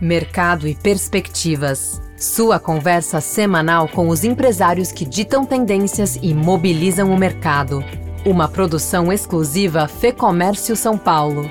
Mercado 0.00 0.66
e 0.66 0.74
perspectivas. 0.74 2.00
Sua 2.16 2.58
conversa 2.58 3.20
semanal 3.20 3.88
com 3.88 4.08
os 4.08 4.24
empresários 4.24 4.90
que 4.90 5.04
ditam 5.04 5.44
tendências 5.44 6.18
e 6.20 6.34
mobilizam 6.34 7.12
o 7.12 7.18
mercado. 7.18 7.84
Uma 8.24 8.48
produção 8.48 9.12
exclusiva 9.12 9.86
Fê 9.86 10.12
Comércio 10.12 10.74
São 10.74 10.98
Paulo. 10.98 11.48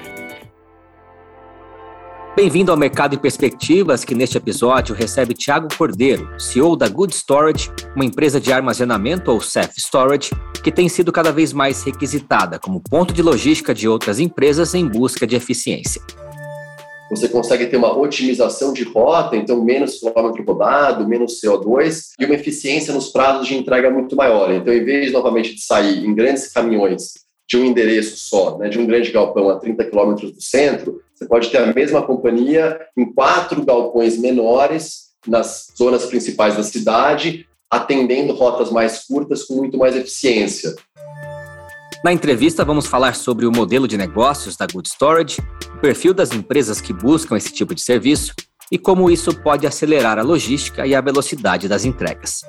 Bem-vindo 2.36 2.72
ao 2.72 2.78
Mercado 2.78 3.14
e 3.14 3.18
Perspectivas, 3.18 4.04
que 4.04 4.16
neste 4.16 4.38
episódio 4.38 4.96
recebe 4.96 5.34
Tiago 5.34 5.68
Cordeiro, 5.78 6.40
CEO 6.40 6.76
da 6.76 6.88
Good 6.88 7.14
Storage, 7.14 7.70
uma 7.96 8.06
empresa 8.06 8.40
de 8.40 8.52
armazenamento 8.52 9.32
ou 9.32 9.42
self-storage 9.42 10.32
que 10.64 10.72
tem 10.72 10.88
sido 10.88 11.12
cada 11.12 11.32
vez 11.32 11.52
mais 11.52 11.84
requisitada 11.84 12.58
como 12.60 12.82
ponto 12.82 13.14
de 13.14 13.22
logística 13.22 13.74
de 13.74 13.88
outras 13.88 14.20
empresas 14.20 14.74
em 14.74 14.88
busca 14.88 15.28
de 15.28 15.36
eficiência. 15.36 16.02
Você 17.12 17.28
consegue 17.28 17.68
ter 17.68 17.76
uma 17.76 17.96
otimização 17.96 18.72
de 18.72 18.84
rota, 18.84 19.36
então 19.36 19.62
menos 19.62 20.00
quilômetro 20.00 20.46
rodado, 20.46 21.06
menos 21.06 21.42
CO2 21.42 22.14
e 22.18 22.24
uma 22.24 22.36
eficiência 22.36 22.94
nos 22.94 23.10
prazos 23.10 23.48
de 23.48 23.56
entrega 23.58 23.92
muito 23.92 24.16
maior. 24.16 24.50
Então, 24.50 24.74
em 24.74 24.84
vez 24.84 25.12
novamente 25.12 25.54
de 25.54 25.62
sair 25.62 26.06
em 26.06 26.16
grandes 26.16 26.48
caminhões 26.48 27.12
de 27.50 27.58
um 27.58 27.66
endereço 27.66 28.16
só, 28.16 28.58
né, 28.58 28.70
de 28.70 28.80
um 28.80 28.86
grande 28.86 29.12
galpão 29.12 29.50
a 29.50 29.60
30 29.60 29.84
quilômetros 29.84 30.32
do 30.32 30.42
centro, 30.42 31.02
você 31.14 31.28
pode 31.28 31.50
ter 31.50 31.58
a 31.58 31.74
mesma 31.74 32.02
companhia 32.02 32.80
em 32.98 33.12
quatro 33.12 33.62
galpões 33.66 34.18
menores 34.18 35.12
nas 35.28 35.68
zonas 35.78 36.06
principais 36.06 36.56
da 36.56 36.64
cidade, 36.64 37.46
atendendo 37.70 38.34
rotas 38.34 38.72
mais 38.72 39.00
curtas 39.06 39.44
com 39.44 39.56
muito 39.56 39.78
mais 39.78 39.98
eficiência. 39.98 40.74
Na 42.04 42.12
entrevista, 42.12 42.66
vamos 42.66 42.88
falar 42.88 43.14
sobre 43.14 43.46
o 43.46 43.52
modelo 43.52 43.88
de 43.88 43.96
negócios 43.96 44.58
da 44.58 44.66
Good 44.66 44.90
Storage, 44.90 45.40
o 45.76 45.80
perfil 45.80 46.16
das 46.16 46.32
empresas 46.32 46.82
que 46.82 46.92
buscam 46.92 47.38
esse 47.38 47.54
tipo 47.54 47.76
de 47.76 47.82
serviço 47.82 48.34
e 48.72 48.78
como 48.80 49.08
isso 49.08 49.40
pode 49.44 49.68
acelerar 49.68 50.18
a 50.18 50.24
logística 50.24 50.88
e 50.88 50.96
a 50.96 51.02
velocidade 51.02 51.68
das 51.68 51.86
entregas. 51.86 52.42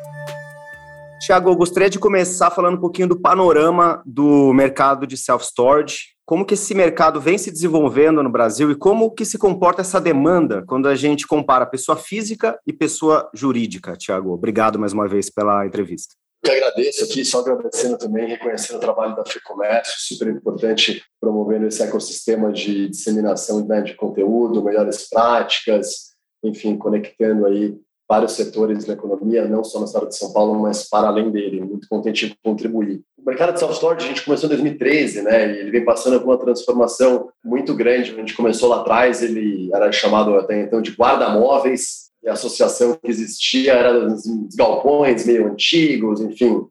Tiago, 1.20 1.54
gostaria 1.54 1.90
de 1.90 1.98
começar 1.98 2.50
falando 2.50 2.78
um 2.78 2.80
pouquinho 2.80 3.08
do 3.08 3.20
panorama 3.20 4.02
do 4.06 4.54
mercado 4.54 5.06
de 5.06 5.18
self-storage, 5.18 6.12
como 6.24 6.46
que 6.46 6.54
esse 6.54 6.74
mercado 6.74 7.20
vem 7.20 7.36
se 7.36 7.50
desenvolvendo 7.50 8.22
no 8.22 8.30
Brasil 8.30 8.70
e 8.70 8.74
como 8.74 9.10
que 9.10 9.26
se 9.26 9.36
comporta 9.36 9.82
essa 9.82 10.00
demanda 10.00 10.64
quando 10.66 10.88
a 10.88 10.94
gente 10.94 11.26
compara 11.26 11.66
pessoa 11.66 11.98
física 11.98 12.58
e 12.66 12.72
pessoa 12.72 13.28
jurídica, 13.34 13.98
Tiago. 13.98 14.32
Obrigado 14.32 14.78
mais 14.78 14.94
uma 14.94 15.06
vez 15.06 15.28
pela 15.28 15.66
entrevista. 15.66 16.14
Eu 16.44 16.52
agradeço 16.52 17.04
aqui, 17.04 17.24
só 17.24 17.38
agradecendo 17.40 17.96
também, 17.96 18.26
reconhecendo 18.26 18.76
o 18.76 18.80
trabalho 18.80 19.14
da 19.14 19.24
FEComércio, 19.24 19.94
super 19.98 20.26
importante, 20.26 21.02
promovendo 21.20 21.66
esse 21.66 21.82
ecossistema 21.82 22.52
de 22.52 22.88
disseminação 22.88 23.64
né, 23.64 23.80
de 23.80 23.94
conteúdo, 23.94 24.62
melhores 24.62 25.08
práticas, 25.08 26.12
enfim, 26.42 26.76
conectando 26.76 27.46
aí 27.46 27.78
vários 28.08 28.32
setores 28.32 28.84
da 28.84 28.92
economia, 28.92 29.48
não 29.48 29.64
só 29.64 29.80
na 29.80 29.86
cidade 29.86 30.08
de 30.08 30.18
São 30.18 30.32
Paulo, 30.32 30.60
mas 30.60 30.88
para 30.88 31.08
além 31.08 31.30
dele. 31.30 31.60
Muito 31.60 31.88
contente 31.88 32.28
de 32.28 32.36
contribuir. 32.44 33.00
O 33.16 33.24
mercado 33.24 33.54
de 33.54 33.58
self-storage 33.58 34.04
a 34.04 34.08
gente 34.08 34.24
começou 34.24 34.46
em 34.46 34.50
2013, 34.50 35.22
né? 35.22 35.58
Ele 35.60 35.70
vem 35.70 35.84
passando 35.84 36.20
por 36.20 36.28
uma 36.28 36.38
transformação 36.38 37.30
muito 37.42 37.74
grande. 37.74 38.10
A 38.10 38.16
gente 38.16 38.34
começou 38.34 38.68
lá 38.68 38.80
atrás, 38.80 39.22
ele 39.22 39.70
era 39.72 39.90
chamado 39.92 40.34
até 40.34 40.60
então 40.60 40.82
de 40.82 40.90
guarda-móveis, 40.90 42.10
e 42.22 42.28
a 42.28 42.32
associação 42.32 42.96
que 43.02 43.10
existia 43.10 43.72
era 43.72 44.08
dos 44.08 44.24
galpões 44.56 45.26
meio 45.26 45.48
antigos, 45.48 46.20
enfim, 46.20 46.66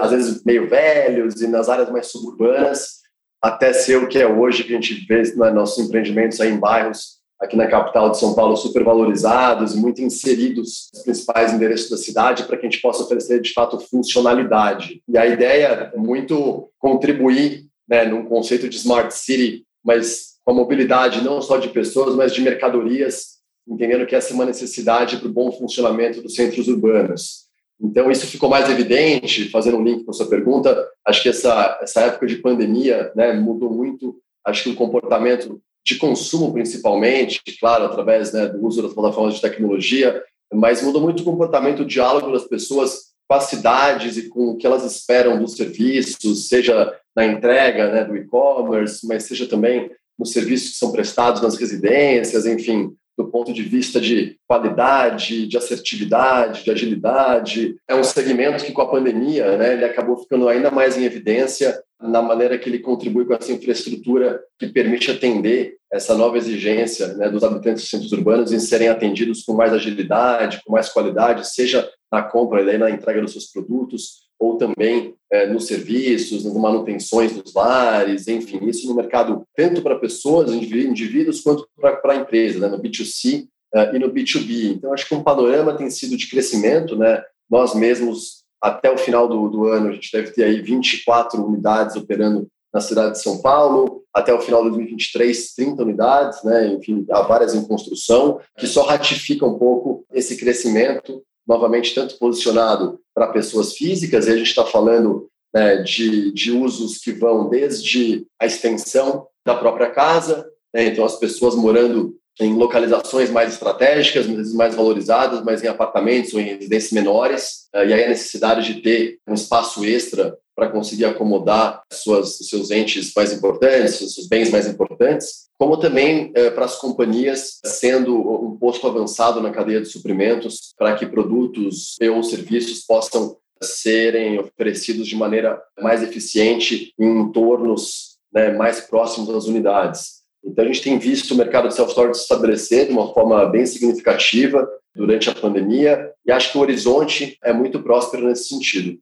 às 0.00 0.10
vezes 0.10 0.44
meio 0.44 0.68
velhos 0.68 1.40
e 1.40 1.48
nas 1.48 1.68
áreas 1.68 1.90
mais 1.90 2.06
suburbanas, 2.06 3.02
até 3.42 3.72
ser 3.72 3.96
o 3.96 4.08
que 4.08 4.18
é 4.18 4.26
hoje, 4.26 4.62
que 4.62 4.72
a 4.72 4.80
gente 4.80 4.94
vê 5.06 5.18
nos 5.18 5.36
né, 5.36 5.50
nossos 5.50 5.84
empreendimentos 5.84 6.40
aí 6.40 6.50
em 6.50 6.58
bairros 6.58 7.20
aqui 7.40 7.56
na 7.56 7.66
capital 7.66 8.08
de 8.10 8.20
São 8.20 8.34
Paulo 8.34 8.56
super 8.56 8.84
valorizados 8.84 9.74
muito 9.74 10.00
inseridos 10.00 10.88
nos 10.94 11.02
principais 11.02 11.52
endereços 11.52 11.90
da 11.90 11.96
cidade 11.96 12.44
para 12.44 12.56
que 12.56 12.64
a 12.64 12.70
gente 12.70 12.80
possa 12.80 13.02
oferecer 13.02 13.40
de 13.40 13.52
fato 13.52 13.80
funcionalidade. 13.80 15.02
E 15.08 15.18
a 15.18 15.26
ideia 15.26 15.90
é 15.92 15.96
muito 15.96 16.70
contribuir 16.78 17.66
né, 17.88 18.04
num 18.04 18.24
conceito 18.26 18.68
de 18.68 18.76
smart 18.76 19.12
city, 19.12 19.64
mas 19.84 20.36
com 20.44 20.52
a 20.52 20.54
mobilidade 20.54 21.24
não 21.24 21.42
só 21.42 21.56
de 21.56 21.68
pessoas, 21.70 22.14
mas 22.14 22.32
de 22.32 22.40
mercadorias 22.40 23.41
entendendo 23.66 24.06
que 24.06 24.14
essa 24.14 24.32
é 24.32 24.34
uma 24.34 24.44
necessidade 24.44 25.16
para 25.18 25.28
o 25.28 25.32
bom 25.32 25.52
funcionamento 25.52 26.22
dos 26.22 26.34
centros 26.34 26.68
urbanos. 26.68 27.46
Então, 27.80 28.10
isso 28.10 28.26
ficou 28.26 28.48
mais 28.48 28.70
evidente, 28.70 29.50
fazendo 29.50 29.78
um 29.78 29.82
link 29.82 30.04
com 30.04 30.12
a 30.12 30.14
sua 30.14 30.28
pergunta, 30.28 30.88
acho 31.04 31.22
que 31.22 31.28
essa, 31.28 31.78
essa 31.82 32.02
época 32.02 32.26
de 32.26 32.36
pandemia 32.36 33.12
né, 33.16 33.32
mudou 33.32 33.70
muito, 33.70 34.16
acho 34.46 34.62
que 34.62 34.70
o 34.70 34.76
comportamento 34.76 35.60
de 35.84 35.96
consumo, 35.96 36.52
principalmente, 36.52 37.40
claro, 37.58 37.84
através 37.84 38.32
né, 38.32 38.46
do 38.46 38.64
uso 38.64 38.82
das 38.82 38.94
plataformas 38.94 39.34
de 39.34 39.40
tecnologia, 39.40 40.22
mas 40.52 40.82
mudou 40.82 41.00
muito 41.00 41.20
o 41.20 41.24
comportamento, 41.24 41.80
o 41.80 41.86
diálogo 41.86 42.30
das 42.30 42.44
pessoas 42.44 43.12
com 43.28 43.34
as 43.34 43.44
cidades 43.44 44.16
e 44.16 44.28
com 44.28 44.50
o 44.50 44.56
que 44.56 44.66
elas 44.66 44.84
esperam 44.84 45.40
dos 45.40 45.56
serviços, 45.56 46.48
seja 46.48 46.94
na 47.16 47.24
entrega 47.24 47.90
né, 47.90 48.04
do 48.04 48.16
e-commerce, 48.16 49.06
mas 49.06 49.24
seja 49.24 49.46
também 49.46 49.90
nos 50.18 50.32
serviços 50.32 50.72
que 50.72 50.76
são 50.76 50.92
prestados 50.92 51.42
nas 51.42 51.56
residências, 51.56 52.46
enfim, 52.46 52.94
do 53.16 53.30
ponto 53.30 53.52
de 53.52 53.62
vista 53.62 54.00
de 54.00 54.36
qualidade, 54.46 55.46
de 55.46 55.56
assertividade, 55.56 56.64
de 56.64 56.70
agilidade. 56.70 57.76
É 57.88 57.94
um 57.94 58.04
segmento 58.04 58.64
que, 58.64 58.72
com 58.72 58.82
a 58.82 58.90
pandemia, 58.90 59.56
né, 59.56 59.74
ele 59.74 59.84
acabou 59.84 60.16
ficando 60.16 60.48
ainda 60.48 60.70
mais 60.70 60.96
em 60.96 61.04
evidência 61.04 61.78
na 62.00 62.20
maneira 62.20 62.58
que 62.58 62.68
ele 62.68 62.80
contribui 62.80 63.24
com 63.24 63.34
essa 63.34 63.52
infraestrutura 63.52 64.40
que 64.58 64.66
permite 64.66 65.10
atender 65.10 65.76
essa 65.92 66.16
nova 66.16 66.38
exigência 66.38 67.08
né, 67.14 67.28
dos 67.28 67.44
habitantes 67.44 67.82
dos 67.82 67.90
centros 67.90 68.12
urbanos 68.12 68.52
em 68.52 68.58
serem 68.58 68.88
atendidos 68.88 69.44
com 69.44 69.52
mais 69.52 69.72
agilidade, 69.72 70.60
com 70.64 70.72
mais 70.72 70.88
qualidade, 70.88 71.48
seja 71.52 71.88
na 72.10 72.22
compra 72.22 72.62
e 72.62 72.78
na 72.78 72.90
entrega 72.90 73.20
dos 73.20 73.32
seus 73.32 73.46
produtos, 73.46 74.22
ou 74.38 74.56
também 74.56 75.14
é, 75.32 75.46
nos 75.46 75.66
serviços, 75.66 76.44
nas 76.44 76.52
manutenções 76.52 77.32
dos 77.32 77.54
lares, 77.54 78.28
enfim, 78.28 78.60
isso 78.66 78.86
no 78.86 78.94
mercado 78.94 79.46
tanto 79.56 79.80
para 79.80 79.98
pessoas, 79.98 80.52
indivíduos, 80.52 81.40
quanto 81.40 81.66
para 81.80 82.16
empresas, 82.16 82.60
né, 82.60 82.68
no 82.68 82.78
B2C 82.78 83.44
uh, 83.44 83.78
é, 83.78 83.96
e 83.96 83.98
no 83.98 84.12
B2B. 84.12 84.74
Então, 84.74 84.92
acho 84.92 85.08
que 85.08 85.14
um 85.14 85.22
panorama 85.22 85.74
tem 85.74 85.88
sido 85.88 86.18
de 86.18 86.28
crescimento, 86.28 86.94
né? 86.94 87.22
Nós 87.50 87.74
mesmos, 87.74 88.44
até 88.60 88.92
o 88.92 88.98
final 88.98 89.26
do, 89.26 89.48
do 89.48 89.66
ano, 89.68 89.88
a 89.88 89.92
gente 89.92 90.12
deve 90.12 90.32
ter 90.32 90.44
aí 90.44 90.60
24 90.60 91.42
unidades 91.42 91.96
operando 91.96 92.46
na 92.72 92.80
cidade 92.80 93.12
de 93.12 93.22
São 93.22 93.40
Paulo, 93.40 94.02
até 94.14 94.34
o 94.34 94.40
final 94.40 94.62
de 94.62 94.70
2023, 94.70 95.54
30 95.54 95.82
unidades, 95.82 96.42
né? 96.42 96.68
enfim, 96.68 97.04
há 97.10 97.20
várias 97.20 97.54
em 97.54 97.66
construção, 97.66 98.40
que 98.58 98.66
só 98.66 98.82
ratifica 98.82 99.44
um 99.44 99.58
pouco 99.58 100.06
esse 100.12 100.38
crescimento 100.38 101.22
novamente, 101.46 101.94
tanto 101.94 102.18
posicionado 102.18 103.00
para 103.14 103.32
pessoas 103.32 103.74
físicas, 103.74 104.26
e 104.26 104.30
a 104.30 104.36
gente 104.36 104.48
está 104.48 104.64
falando 104.64 105.28
né, 105.54 105.76
de, 105.82 106.32
de 106.32 106.50
usos 106.50 106.98
que 106.98 107.12
vão 107.12 107.48
desde 107.48 108.26
a 108.40 108.46
extensão 108.46 109.26
da 109.44 109.54
própria 109.54 109.90
casa, 109.90 110.46
né, 110.74 110.86
então 110.86 111.04
as 111.04 111.16
pessoas 111.16 111.54
morando 111.54 112.16
em 112.40 112.54
localizações 112.54 113.30
mais 113.30 113.52
estratégicas, 113.52 114.26
muitas 114.26 114.46
vezes 114.46 114.56
mais 114.56 114.74
valorizadas, 114.74 115.44
mas 115.44 115.62
em 115.62 115.68
apartamentos 115.68 116.32
ou 116.32 116.40
em 116.40 116.44
residências 116.44 116.92
menores, 116.92 117.68
eh, 117.74 117.88
e 117.88 117.92
aí 117.92 118.04
a 118.04 118.08
necessidade 118.08 118.72
de 118.72 118.80
ter 118.80 119.18
um 119.28 119.34
espaço 119.34 119.84
extra 119.84 120.36
para 120.54 120.70
conseguir 120.70 121.04
acomodar 121.04 121.82
suas, 121.92 122.38
seus 122.38 122.70
entes 122.70 123.12
mais 123.14 123.32
importantes, 123.32 123.96
seus 123.96 124.26
bens 124.26 124.50
mais 124.50 124.66
importantes, 124.66 125.48
como 125.62 125.76
também 125.76 126.32
eh, 126.34 126.50
para 126.50 126.64
as 126.64 126.74
companhias 126.74 127.60
sendo 127.64 128.18
um 128.18 128.56
posto 128.56 128.84
avançado 128.84 129.40
na 129.40 129.52
cadeia 129.52 129.80
de 129.80 129.86
suprimentos 129.86 130.74
para 130.76 130.96
que 130.96 131.06
produtos 131.06 131.94
ou 132.02 132.20
serviços 132.24 132.80
possam 132.84 133.36
serem 133.62 134.40
oferecidos 134.40 135.06
de 135.06 135.14
maneira 135.14 135.62
mais 135.80 136.02
eficiente 136.02 136.92
em 136.98 137.20
entornos 137.20 138.16
né, 138.34 138.50
mais 138.50 138.80
próximos 138.80 139.28
das 139.28 139.46
unidades. 139.46 140.22
Então, 140.44 140.64
a 140.64 140.66
gente 140.66 140.82
tem 140.82 140.98
visto 140.98 141.30
o 141.30 141.36
mercado 141.36 141.68
de 141.68 141.74
self-storage 141.76 142.16
se 142.16 142.22
estabelecer 142.22 142.88
de 142.88 142.92
uma 142.92 143.14
forma 143.14 143.46
bem 143.46 143.64
significativa 143.64 144.68
durante 144.96 145.30
a 145.30 145.34
pandemia 145.34 146.10
e 146.26 146.32
acho 146.32 146.50
que 146.50 146.58
o 146.58 146.60
horizonte 146.60 147.38
é 147.40 147.52
muito 147.52 147.80
próspero 147.80 148.26
nesse 148.26 148.48
sentido. 148.48 148.98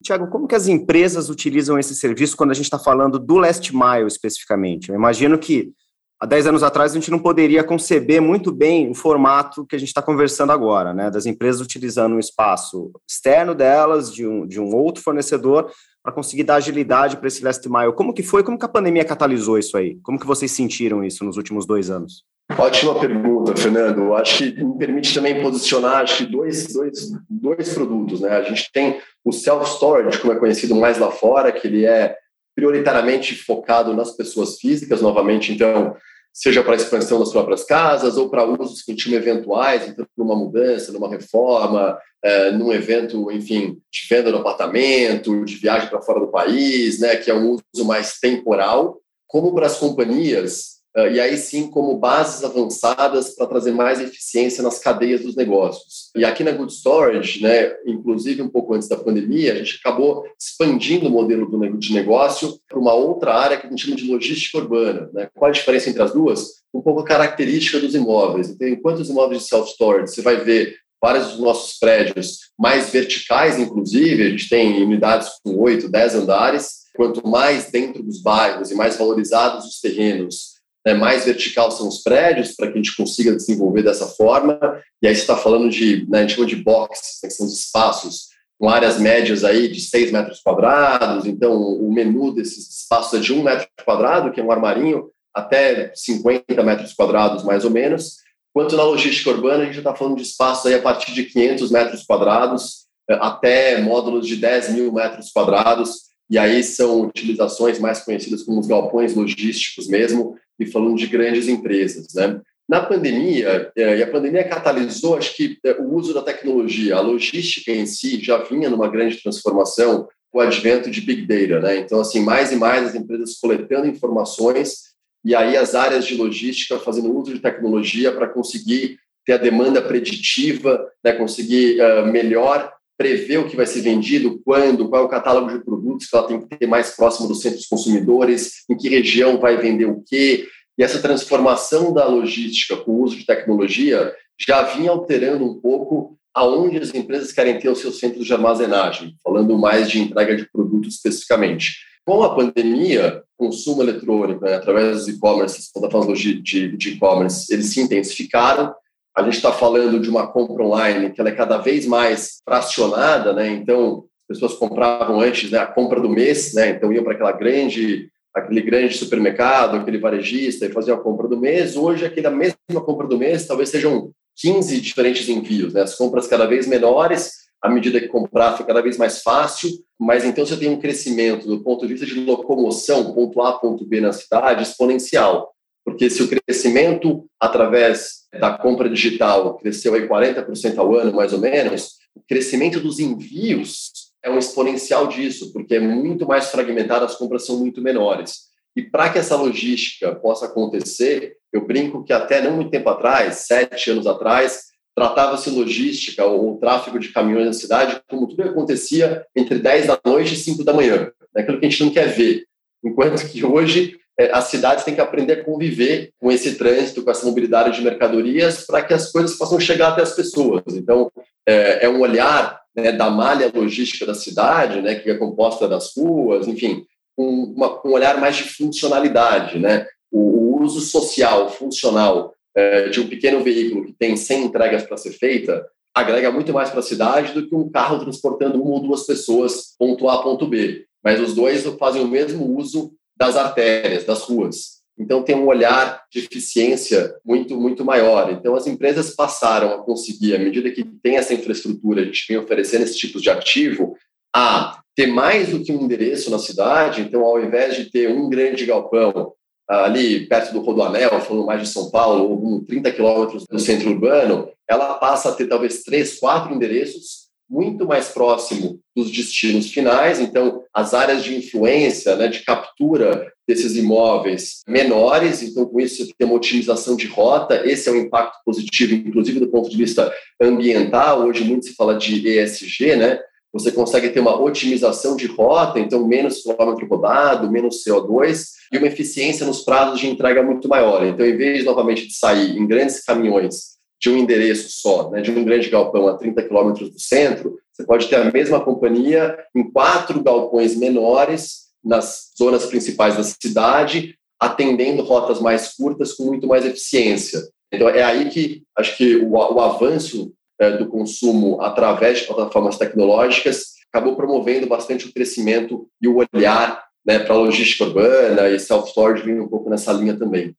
Tiago, 0.00 0.28
como 0.28 0.46
que 0.46 0.54
as 0.54 0.68
empresas 0.68 1.28
utilizam 1.28 1.76
esse 1.76 1.92
serviço 1.92 2.36
quando 2.36 2.52
a 2.52 2.54
gente 2.54 2.66
está 2.66 2.78
falando 2.78 3.18
do 3.18 3.36
last 3.36 3.74
mile 3.74 4.06
especificamente? 4.06 4.90
Eu 4.90 4.94
imagino 4.94 5.36
que 5.36 5.72
há 6.20 6.26
10 6.26 6.48
anos 6.48 6.62
atrás 6.62 6.92
a 6.92 6.94
gente 6.94 7.10
não 7.10 7.18
poderia 7.18 7.64
conceber 7.64 8.20
muito 8.20 8.52
bem 8.52 8.90
o 8.90 8.94
formato 8.94 9.66
que 9.66 9.76
a 9.76 9.78
gente 9.78 9.88
está 9.88 10.02
conversando 10.02 10.52
agora, 10.52 10.92
né? 10.92 11.10
Das 11.10 11.26
empresas 11.26 11.60
utilizando 11.60 12.14
um 12.14 12.18
espaço 12.18 12.90
externo 13.08 13.54
delas, 13.54 14.12
de 14.12 14.26
um, 14.26 14.46
de 14.46 14.60
um 14.60 14.74
outro 14.74 15.02
fornecedor, 15.02 15.70
para 16.02 16.12
conseguir 16.12 16.44
dar 16.44 16.56
agilidade 16.56 17.16
para 17.16 17.28
esse 17.28 17.42
last 17.42 17.66
mile. 17.68 17.92
Como 17.94 18.12
que 18.12 18.22
foi? 18.22 18.42
Como 18.42 18.58
que 18.58 18.64
a 18.64 18.68
pandemia 18.68 19.04
catalisou 19.04 19.58
isso 19.58 19.76
aí? 19.76 19.98
Como 20.02 20.18
que 20.18 20.26
vocês 20.26 20.50
sentiram 20.50 21.02
isso 21.02 21.24
nos 21.24 21.36
últimos 21.36 21.66
dois 21.66 21.88
anos? 21.88 22.24
Ótima 22.58 23.00
pergunta, 23.00 23.56
Fernando. 23.56 24.14
Acho 24.14 24.38
que 24.38 24.62
me 24.62 24.76
permite 24.76 25.14
também 25.14 25.40
posicionar 25.42 26.02
acho 26.02 26.18
que 26.18 26.26
dois, 26.26 26.72
dois, 26.72 27.10
dois 27.28 27.72
produtos. 27.72 28.20
Né? 28.20 28.28
A 28.28 28.42
gente 28.42 28.70
tem 28.70 29.00
o 29.24 29.32
self-storage, 29.32 30.18
como 30.18 30.34
é 30.34 30.36
conhecido 30.36 30.74
mais 30.74 30.98
lá 30.98 31.10
fora, 31.10 31.50
que 31.50 31.66
ele 31.66 31.86
é 31.86 32.14
prioritariamente 32.54 33.34
focado 33.34 33.94
nas 33.94 34.12
pessoas 34.12 34.58
físicas, 34.58 35.00
novamente, 35.00 35.52
então, 35.52 35.96
seja 36.32 36.62
para 36.62 36.76
expansão 36.76 37.18
das 37.18 37.30
próprias 37.30 37.64
casas 37.64 38.16
ou 38.16 38.28
para 38.28 38.44
usos 38.44 38.82
que 38.82 38.92
a 38.92 38.96
chama 38.96 39.16
eventuais, 39.16 39.88
então 39.88 40.06
numa 40.16 40.36
mudança, 40.36 40.92
numa 40.92 41.08
reforma, 41.08 41.98
é, 42.22 42.50
num 42.50 42.72
evento, 42.72 43.30
enfim, 43.30 43.78
de 43.90 44.08
venda 44.08 44.32
do 44.32 44.38
apartamento, 44.38 45.44
de 45.44 45.54
viagem 45.56 45.88
para 45.88 46.02
fora 46.02 46.20
do 46.20 46.30
país, 46.30 46.98
né, 46.98 47.16
que 47.16 47.30
é 47.30 47.34
um 47.34 47.50
uso 47.50 47.84
mais 47.84 48.18
temporal, 48.18 49.00
como 49.26 49.54
para 49.54 49.66
as 49.66 49.78
companhias 49.78 50.74
e 50.96 51.20
aí 51.20 51.36
sim 51.36 51.68
como 51.68 51.98
bases 51.98 52.44
avançadas 52.44 53.34
para 53.34 53.46
trazer 53.46 53.72
mais 53.72 54.00
eficiência 54.00 54.62
nas 54.62 54.78
cadeias 54.78 55.22
dos 55.22 55.34
negócios. 55.34 56.10
E 56.16 56.24
aqui 56.24 56.44
na 56.44 56.52
Good 56.52 56.72
Storage, 56.72 57.42
né, 57.42 57.74
inclusive 57.86 58.42
um 58.42 58.48
pouco 58.48 58.74
antes 58.74 58.88
da 58.88 58.96
pandemia, 58.96 59.52
a 59.52 59.56
gente 59.56 59.80
acabou 59.80 60.24
expandindo 60.38 61.08
o 61.08 61.10
modelo 61.10 61.50
do, 61.50 61.76
de 61.76 61.92
negócio 61.92 62.58
para 62.68 62.78
uma 62.78 62.94
outra 62.94 63.34
área 63.34 63.56
que 63.56 63.66
a 63.66 63.70
gente 63.70 63.84
chama 63.84 63.96
de 63.96 64.10
logística 64.10 64.58
urbana. 64.58 65.10
Né? 65.12 65.28
Qual 65.34 65.48
a 65.48 65.52
diferença 65.52 65.90
entre 65.90 66.02
as 66.02 66.12
duas? 66.12 66.62
Um 66.72 66.80
pouco 66.80 67.00
a 67.00 67.04
característica 67.04 67.80
dos 67.80 67.94
imóveis. 67.94 68.50
Então, 68.50 68.68
enquanto 68.68 69.00
os 69.00 69.10
imóveis 69.10 69.42
de 69.42 69.48
self-storage, 69.48 70.14
você 70.14 70.22
vai 70.22 70.36
ver 70.36 70.76
vários 71.02 71.32
dos 71.32 71.40
nossos 71.40 71.78
prédios 71.78 72.38
mais 72.58 72.88
verticais, 72.88 73.58
inclusive, 73.58 74.22
a 74.22 74.30
gente 74.30 74.48
tem 74.48 74.82
unidades 74.82 75.28
com 75.42 75.54
8, 75.54 75.88
10 75.88 76.14
andares, 76.14 76.84
quanto 76.96 77.28
mais 77.28 77.70
dentro 77.70 78.02
dos 78.02 78.22
bairros 78.22 78.70
e 78.70 78.74
mais 78.74 78.96
valorizados 78.96 79.66
os 79.66 79.80
terrenos, 79.80 80.53
né, 80.84 80.94
mais 80.94 81.24
vertical 81.24 81.70
são 81.70 81.88
os 81.88 82.02
prédios, 82.02 82.52
para 82.52 82.68
que 82.68 82.74
a 82.74 82.76
gente 82.76 82.96
consiga 82.96 83.34
desenvolver 83.34 83.82
dessa 83.82 84.06
forma. 84.06 84.58
E 85.02 85.06
aí 85.06 85.14
você 85.14 85.22
está 85.22 85.36
falando 85.36 85.70
de, 85.70 86.06
né, 86.08 86.18
a 86.18 86.20
gente 86.22 86.34
chama 86.34 86.46
de 86.46 86.56
boxes, 86.56 87.20
né, 87.22 87.28
que 87.28 87.34
são 87.34 87.46
os 87.46 87.58
espaços 87.58 88.28
com 88.58 88.68
áreas 88.68 88.98
médias 88.98 89.44
aí 89.44 89.68
de 89.68 89.80
6 89.80 90.12
metros 90.12 90.40
quadrados. 90.40 91.26
Então, 91.26 91.54
o 91.54 91.92
menu 91.92 92.32
desses 92.32 92.82
espaços 92.82 93.18
é 93.18 93.22
de 93.22 93.32
1 93.32 93.42
metro 93.42 93.66
quadrado, 93.84 94.30
que 94.30 94.40
é 94.40 94.44
um 94.44 94.52
armarinho, 94.52 95.10
até 95.34 95.92
50 95.94 96.62
metros 96.62 96.92
quadrados, 96.92 97.42
mais 97.42 97.64
ou 97.64 97.70
menos. 97.70 98.18
Quanto 98.52 98.76
na 98.76 98.84
logística 98.84 99.30
urbana, 99.30 99.64
a 99.64 99.66
gente 99.66 99.78
está 99.78 99.94
falando 99.94 100.16
de 100.16 100.22
espaços 100.22 100.66
aí 100.66 100.74
a 100.74 100.82
partir 100.82 101.12
de 101.12 101.24
500 101.24 101.70
metros 101.72 102.04
quadrados 102.04 102.84
eh, 103.10 103.18
até 103.20 103.80
módulos 103.80 104.28
de 104.28 104.36
10 104.36 104.74
mil 104.74 104.92
metros 104.92 105.32
quadrados. 105.32 106.04
E 106.30 106.38
aí 106.38 106.62
são 106.62 107.02
utilizações 107.02 107.78
mais 107.80 108.00
conhecidas 108.00 108.44
como 108.44 108.60
os 108.60 108.66
galpões 108.66 109.14
logísticos 109.14 109.88
mesmo, 109.88 110.36
e 110.58 110.66
falando 110.66 110.96
de 110.96 111.06
grandes 111.06 111.48
empresas, 111.48 112.06
né? 112.14 112.40
Na 112.68 112.80
pandemia, 112.80 113.70
é, 113.76 113.98
e 113.98 114.02
a 114.02 114.10
pandemia 114.10 114.48
catalisou, 114.48 115.16
acho 115.16 115.36
que 115.36 115.58
é, 115.64 115.72
o 115.72 115.94
uso 115.94 116.14
da 116.14 116.22
tecnologia, 116.22 116.96
a 116.96 117.00
logística 117.00 117.70
em 117.70 117.84
si 117.84 118.22
já 118.22 118.38
vinha 118.38 118.70
numa 118.70 118.88
grande 118.88 119.22
transformação 119.22 120.08
com 120.30 120.38
o 120.38 120.40
advento 120.40 120.90
de 120.90 121.00
Big 121.02 121.26
Data, 121.26 121.60
né? 121.60 121.78
Então, 121.78 122.00
assim, 122.00 122.20
mais 122.20 122.52
e 122.52 122.56
mais 122.56 122.88
as 122.88 122.94
empresas 122.94 123.38
coletando 123.38 123.86
informações 123.86 124.94
e 125.24 125.34
aí 125.34 125.56
as 125.56 125.74
áreas 125.74 126.06
de 126.06 126.16
logística 126.16 126.78
fazendo 126.78 127.16
uso 127.16 127.32
de 127.32 127.40
tecnologia 127.40 128.12
para 128.12 128.28
conseguir 128.28 128.98
ter 129.24 129.34
a 129.34 129.38
demanda 129.38 129.80
preditiva, 129.80 130.86
né? 131.02 131.12
conseguir 131.12 131.80
uh, 131.80 132.06
melhor 132.06 132.73
prever 132.96 133.38
o 133.38 133.48
que 133.48 133.56
vai 133.56 133.66
ser 133.66 133.80
vendido, 133.80 134.40
quando, 134.44 134.88
qual 134.88 135.02
é 135.02 135.04
o 135.04 135.08
catálogo 135.08 135.50
de 135.50 135.64
produtos 135.64 136.06
que 136.06 136.16
ela 136.16 136.26
tem 136.26 136.40
que 136.40 136.56
ter 136.56 136.66
mais 136.66 136.90
próximo 136.90 137.28
dos 137.28 137.40
centros 137.40 137.66
consumidores, 137.66 138.64
em 138.70 138.76
que 138.76 138.88
região 138.88 139.38
vai 139.38 139.56
vender 139.56 139.86
o 139.86 140.02
quê. 140.06 140.46
E 140.78 140.82
essa 140.82 141.00
transformação 141.00 141.92
da 141.92 142.06
logística 142.06 142.76
com 142.76 142.92
o 142.92 143.02
uso 143.02 143.16
de 143.16 143.26
tecnologia 143.26 144.12
já 144.38 144.62
vinha 144.62 144.90
alterando 144.90 145.44
um 145.44 145.60
pouco 145.60 146.16
aonde 146.34 146.78
as 146.78 146.92
empresas 146.92 147.32
querem 147.32 147.58
ter 147.58 147.68
os 147.68 147.78
seus 147.78 147.98
centros 147.98 148.26
de 148.26 148.32
armazenagem, 148.32 149.14
falando 149.22 149.56
mais 149.56 149.88
de 149.88 150.00
entrega 150.00 150.36
de 150.36 150.50
produtos 150.50 150.94
especificamente. 150.94 151.76
Com 152.04 152.22
a 152.22 152.34
pandemia, 152.34 153.22
consumo 153.36 153.82
eletrônico, 153.82 154.44
né, 154.44 154.56
através 154.56 154.98
dos 154.98 155.08
e-commerce, 155.08 155.72
plataformas 155.72 156.18
de 156.18 156.76
e-commerce, 156.88 157.52
eles 157.52 157.66
se 157.72 157.80
intensificaram 157.80 158.74
a 159.16 159.22
gente 159.22 159.36
está 159.36 159.52
falando 159.52 160.00
de 160.00 160.10
uma 160.10 160.26
compra 160.26 160.64
online 160.64 161.10
que 161.10 161.20
ela 161.20 161.30
é 161.30 161.34
cada 161.34 161.58
vez 161.58 161.86
mais 161.86 162.40
fracionada, 162.44 163.32
né? 163.32 163.48
Então, 163.48 164.04
as 164.22 164.26
pessoas 164.26 164.54
compravam 164.54 165.20
antes 165.20 165.50
né, 165.50 165.58
a 165.58 165.66
compra 165.66 166.00
do 166.00 166.08
mês, 166.08 166.52
né? 166.52 166.70
Então, 166.70 166.92
iam 166.92 167.04
para 167.04 167.12
aquela 167.12 167.32
grande, 167.32 168.08
aquele 168.34 168.62
grande 168.62 168.96
supermercado, 168.96 169.76
aquele 169.76 169.98
varejista 169.98 170.66
e 170.66 170.72
faziam 170.72 170.96
a 170.96 171.00
compra 171.00 171.28
do 171.28 171.38
mês. 171.38 171.76
Hoje, 171.76 172.04
aquela 172.04 172.30
mesma 172.30 172.80
compra 172.84 173.06
do 173.06 173.16
mês, 173.16 173.46
talvez 173.46 173.68
sejam 173.68 174.10
15 174.36 174.80
diferentes 174.80 175.28
envios, 175.28 175.74
né? 175.74 175.82
As 175.82 175.94
compras 175.94 176.26
cada 176.26 176.46
vez 176.46 176.66
menores, 176.66 177.44
à 177.62 177.70
medida 177.70 178.00
que 178.00 178.08
comprar 178.08 178.52
fica 178.52 178.64
cada 178.64 178.82
vez 178.82 178.98
mais 178.98 179.22
fácil, 179.22 179.70
mas 179.98 180.24
então 180.24 180.44
você 180.44 180.56
tem 180.56 180.68
um 180.68 180.80
crescimento 180.80 181.46
do 181.46 181.62
ponto 181.62 181.86
de 181.86 181.94
vista 181.94 182.04
de 182.04 182.18
locomoção, 182.18 183.14
ponto 183.14 183.40
A, 183.40 183.52
ponto 183.54 183.86
B 183.86 184.00
na 184.00 184.12
cidade, 184.12 184.64
exponencial. 184.64 185.53
Porque 185.84 186.08
se 186.08 186.22
o 186.22 186.28
crescimento 186.28 187.26
através 187.38 188.24
da 188.40 188.56
compra 188.56 188.88
digital 188.88 189.56
cresceu 189.58 189.94
aí 189.94 190.08
40% 190.08 190.78
ao 190.78 190.94
ano, 190.94 191.12
mais 191.12 191.32
ou 191.32 191.38
menos, 191.38 191.98
o 192.14 192.20
crescimento 192.26 192.80
dos 192.80 192.98
envios 192.98 193.90
é 194.22 194.30
um 194.30 194.38
exponencial 194.38 195.06
disso, 195.06 195.52
porque 195.52 195.74
é 195.74 195.80
muito 195.80 196.26
mais 196.26 196.50
fragmentado, 196.50 197.04
as 197.04 197.16
compras 197.16 197.44
são 197.44 197.58
muito 197.58 197.82
menores. 197.82 198.54
E 198.74 198.82
para 198.82 199.10
que 199.10 199.18
essa 199.18 199.36
logística 199.36 200.14
possa 200.14 200.46
acontecer, 200.46 201.36
eu 201.52 201.66
brinco 201.66 202.02
que 202.02 202.12
até 202.12 202.40
não 202.42 202.56
muito 202.56 202.70
tempo 202.70 202.88
atrás, 202.88 203.44
sete 203.46 203.90
anos 203.90 204.06
atrás, 204.06 204.64
tratava-se 204.94 205.50
logística 205.50 206.24
ou 206.24 206.58
tráfego 206.58 206.98
de 206.98 207.12
caminhões 207.12 207.46
na 207.46 207.52
cidade 207.52 208.00
como 208.08 208.28
tudo 208.28 208.42
acontecia 208.42 209.24
entre 209.36 209.58
10 209.58 209.88
da 209.88 210.00
noite 210.04 210.34
e 210.34 210.36
5 210.36 210.64
da 210.64 210.72
manhã, 210.72 211.10
é 211.36 211.40
aquilo 211.40 211.58
que 211.58 211.66
a 211.66 211.68
gente 211.68 211.84
não 211.84 211.90
quer 211.90 212.06
ver. 212.06 212.44
Enquanto 212.82 213.28
que 213.28 213.44
hoje 213.44 213.96
as 214.32 214.44
cidades 214.44 214.84
têm 214.84 214.94
que 214.94 215.00
aprender 215.00 215.32
a 215.32 215.44
conviver 215.44 216.10
com 216.20 216.30
esse 216.30 216.54
trânsito, 216.54 217.02
com 217.02 217.10
essa 217.10 217.26
mobilidade 217.26 217.76
de 217.76 217.82
mercadorias, 217.82 218.64
para 218.64 218.82
que 218.82 218.94
as 218.94 219.10
coisas 219.10 219.36
possam 219.36 219.58
chegar 219.58 219.88
até 219.88 220.02
as 220.02 220.12
pessoas. 220.12 220.62
Então, 220.68 221.10
é, 221.46 221.86
é 221.86 221.88
um 221.88 222.00
olhar 222.00 222.60
né, 222.76 222.92
da 222.92 223.10
malha 223.10 223.50
logística 223.52 224.06
da 224.06 224.14
cidade, 224.14 224.80
né, 224.80 224.94
que 224.94 225.10
é 225.10 225.16
composta 225.16 225.66
das 225.66 225.92
ruas, 225.96 226.46
enfim, 226.46 226.84
uma, 227.16 227.80
um 227.86 227.92
olhar 227.92 228.20
mais 228.20 228.36
de 228.36 228.44
funcionalidade, 228.44 229.58
né? 229.58 229.86
O, 230.10 230.18
o 230.18 230.62
uso 230.62 230.80
social, 230.80 231.50
funcional 231.50 232.34
é, 232.54 232.88
de 232.88 233.00
um 233.00 233.08
pequeno 233.08 233.42
veículo 233.42 233.84
que 233.84 233.92
tem 233.92 234.16
100 234.16 234.44
entregas 234.44 234.82
para 234.82 234.96
ser 234.96 235.12
feita, 235.12 235.64
agrega 235.94 236.30
muito 236.30 236.52
mais 236.52 236.70
para 236.70 236.80
a 236.80 236.82
cidade 236.82 237.32
do 237.32 237.48
que 237.48 237.54
um 237.54 237.70
carro 237.70 238.00
transportando 238.00 238.60
uma 238.60 238.74
ou 238.74 238.80
duas 238.80 239.06
pessoas 239.06 239.74
ponto 239.78 240.08
A, 240.08 240.22
ponto 240.22 240.46
B. 240.46 240.84
Mas 241.02 241.20
os 241.20 241.34
dois 241.34 241.64
fazem 241.78 242.02
o 242.02 242.08
mesmo 242.08 242.56
uso 242.56 242.92
das 243.16 243.36
artérias, 243.36 244.04
das 244.04 244.22
ruas. 244.22 244.74
Então 244.98 245.22
tem 245.22 245.34
um 245.34 245.46
olhar 245.46 246.02
de 246.10 246.20
eficiência 246.20 247.14
muito 247.24 247.56
muito 247.60 247.84
maior. 247.84 248.30
Então 248.32 248.54
as 248.54 248.66
empresas 248.66 249.10
passaram 249.10 249.72
a 249.72 249.78
conseguir, 249.82 250.34
à 250.34 250.38
medida 250.38 250.70
que 250.70 250.84
tem 251.02 251.16
essa 251.16 251.34
infraestrutura, 251.34 252.02
a 252.02 252.04
gente 252.04 252.24
vem 252.28 252.38
oferecendo 252.38 252.84
esse 252.84 252.96
tipo 252.96 253.20
de 253.20 253.28
ativo, 253.28 253.96
a 254.34 254.80
ter 254.94 255.06
mais 255.06 255.48
do 255.48 255.62
que 255.62 255.72
um 255.72 255.82
endereço 255.82 256.30
na 256.30 256.38
cidade. 256.38 257.02
Então, 257.02 257.22
ao 257.22 257.42
invés 257.42 257.76
de 257.76 257.90
ter 257.90 258.08
um 258.08 258.28
grande 258.28 258.64
galpão 258.64 259.32
ali 259.68 260.26
perto 260.26 260.52
do 260.52 260.60
Rodoanel, 260.60 261.20
falando 261.20 261.46
mais 261.46 261.62
de 261.62 261.68
São 261.68 261.90
Paulo, 261.90 262.30
ou 262.30 262.64
30 262.64 262.92
quilômetros 262.92 263.46
do 263.46 263.58
centro 263.58 263.90
urbano, 263.90 264.48
ela 264.68 264.94
passa 264.94 265.30
a 265.30 265.32
ter 265.32 265.46
talvez 265.46 265.82
três, 265.82 266.18
quatro 266.18 266.54
endereços 266.54 267.23
muito 267.54 267.86
mais 267.86 268.08
próximo 268.08 268.80
dos 268.96 269.12
destinos 269.12 269.70
finais, 269.70 270.18
então 270.18 270.62
as 270.74 270.92
áreas 270.92 271.22
de 271.22 271.36
influência, 271.36 272.16
né, 272.16 272.26
de 272.26 272.40
captura 272.40 273.32
desses 273.46 273.76
imóveis 273.76 274.62
menores, 274.66 275.40
então 275.40 275.64
com 275.64 275.78
isso 275.78 276.04
você 276.04 276.12
tem 276.18 276.26
uma 276.26 276.36
otimização 276.36 276.96
de 276.96 277.06
rota, 277.06 277.64
esse 277.64 277.88
é 277.88 277.92
um 277.92 277.96
impacto 277.96 278.38
positivo, 278.44 278.94
inclusive 278.94 279.38
do 279.38 279.48
ponto 279.48 279.70
de 279.70 279.76
vista 279.76 280.12
ambiental, 280.42 281.26
hoje 281.26 281.44
muito 281.44 281.66
se 281.66 281.74
fala 281.74 281.96
de 281.96 282.26
ESG, 282.28 282.96
né, 282.96 283.20
você 283.52 283.70
consegue 283.70 284.08
ter 284.08 284.18
uma 284.18 284.36
otimização 284.42 285.14
de 285.14 285.26
rota, 285.28 285.78
então 285.78 286.04
menos 286.04 286.42
quilômetro 286.42 286.88
rodado, 286.88 287.48
menos 287.48 287.84
CO2 287.84 288.46
e 288.72 288.78
uma 288.78 288.88
eficiência 288.88 289.46
nos 289.46 289.62
prazos 289.62 290.00
de 290.00 290.08
entrega 290.08 290.42
muito 290.42 290.68
maior. 290.68 291.06
Então, 291.06 291.24
em 291.24 291.36
vez 291.36 291.64
novamente 291.64 292.08
de 292.08 292.14
sair 292.14 292.58
em 292.58 292.66
grandes 292.66 293.04
caminhões 293.04 293.73
de 294.04 294.10
um 294.10 294.18
endereço 294.18 294.68
só, 294.68 295.10
né, 295.10 295.22
de 295.22 295.30
um 295.30 295.42
grande 295.42 295.70
galpão 295.70 296.06
a 296.08 296.18
30 296.18 296.42
quilômetros 296.42 296.90
do 296.90 297.00
centro, 297.00 297.58
você 297.72 297.84
pode 297.84 298.06
ter 298.06 298.16
a 298.16 298.30
mesma 298.30 298.60
companhia 298.60 299.34
em 299.56 299.70
quatro 299.70 300.22
galpões 300.22 300.76
menores 300.76 301.70
nas 301.82 302.30
zonas 302.38 302.66
principais 302.66 303.16
da 303.16 303.22
cidade, 303.22 304.14
atendendo 304.38 305.02
rotas 305.02 305.40
mais 305.40 305.74
curtas 305.74 306.12
com 306.12 306.24
muito 306.24 306.46
mais 306.46 306.66
eficiência. 306.66 307.40
Então, 307.72 307.88
é 307.88 308.02
aí 308.02 308.28
que 308.28 308.62
acho 308.76 308.94
que 308.94 309.16
o, 309.16 309.30
o 309.30 309.60
avanço 309.60 310.34
é, 310.60 310.76
do 310.76 310.86
consumo 310.86 311.62
através 311.62 312.18
de 312.18 312.26
plataformas 312.26 312.76
tecnológicas 312.76 313.72
acabou 313.90 314.16
promovendo 314.16 314.66
bastante 314.66 315.06
o 315.06 315.14
crescimento 315.14 315.88
e 316.00 316.08
o 316.08 316.18
olhar 316.34 316.84
né, 317.06 317.20
para 317.20 317.34
a 317.34 317.38
logística 317.38 317.84
urbana 317.84 318.50
e 318.50 318.60
self-storage 318.60 319.24
vindo 319.24 319.44
um 319.44 319.48
pouco 319.48 319.70
nessa 319.70 319.92
linha 319.94 320.14
também. 320.14 320.54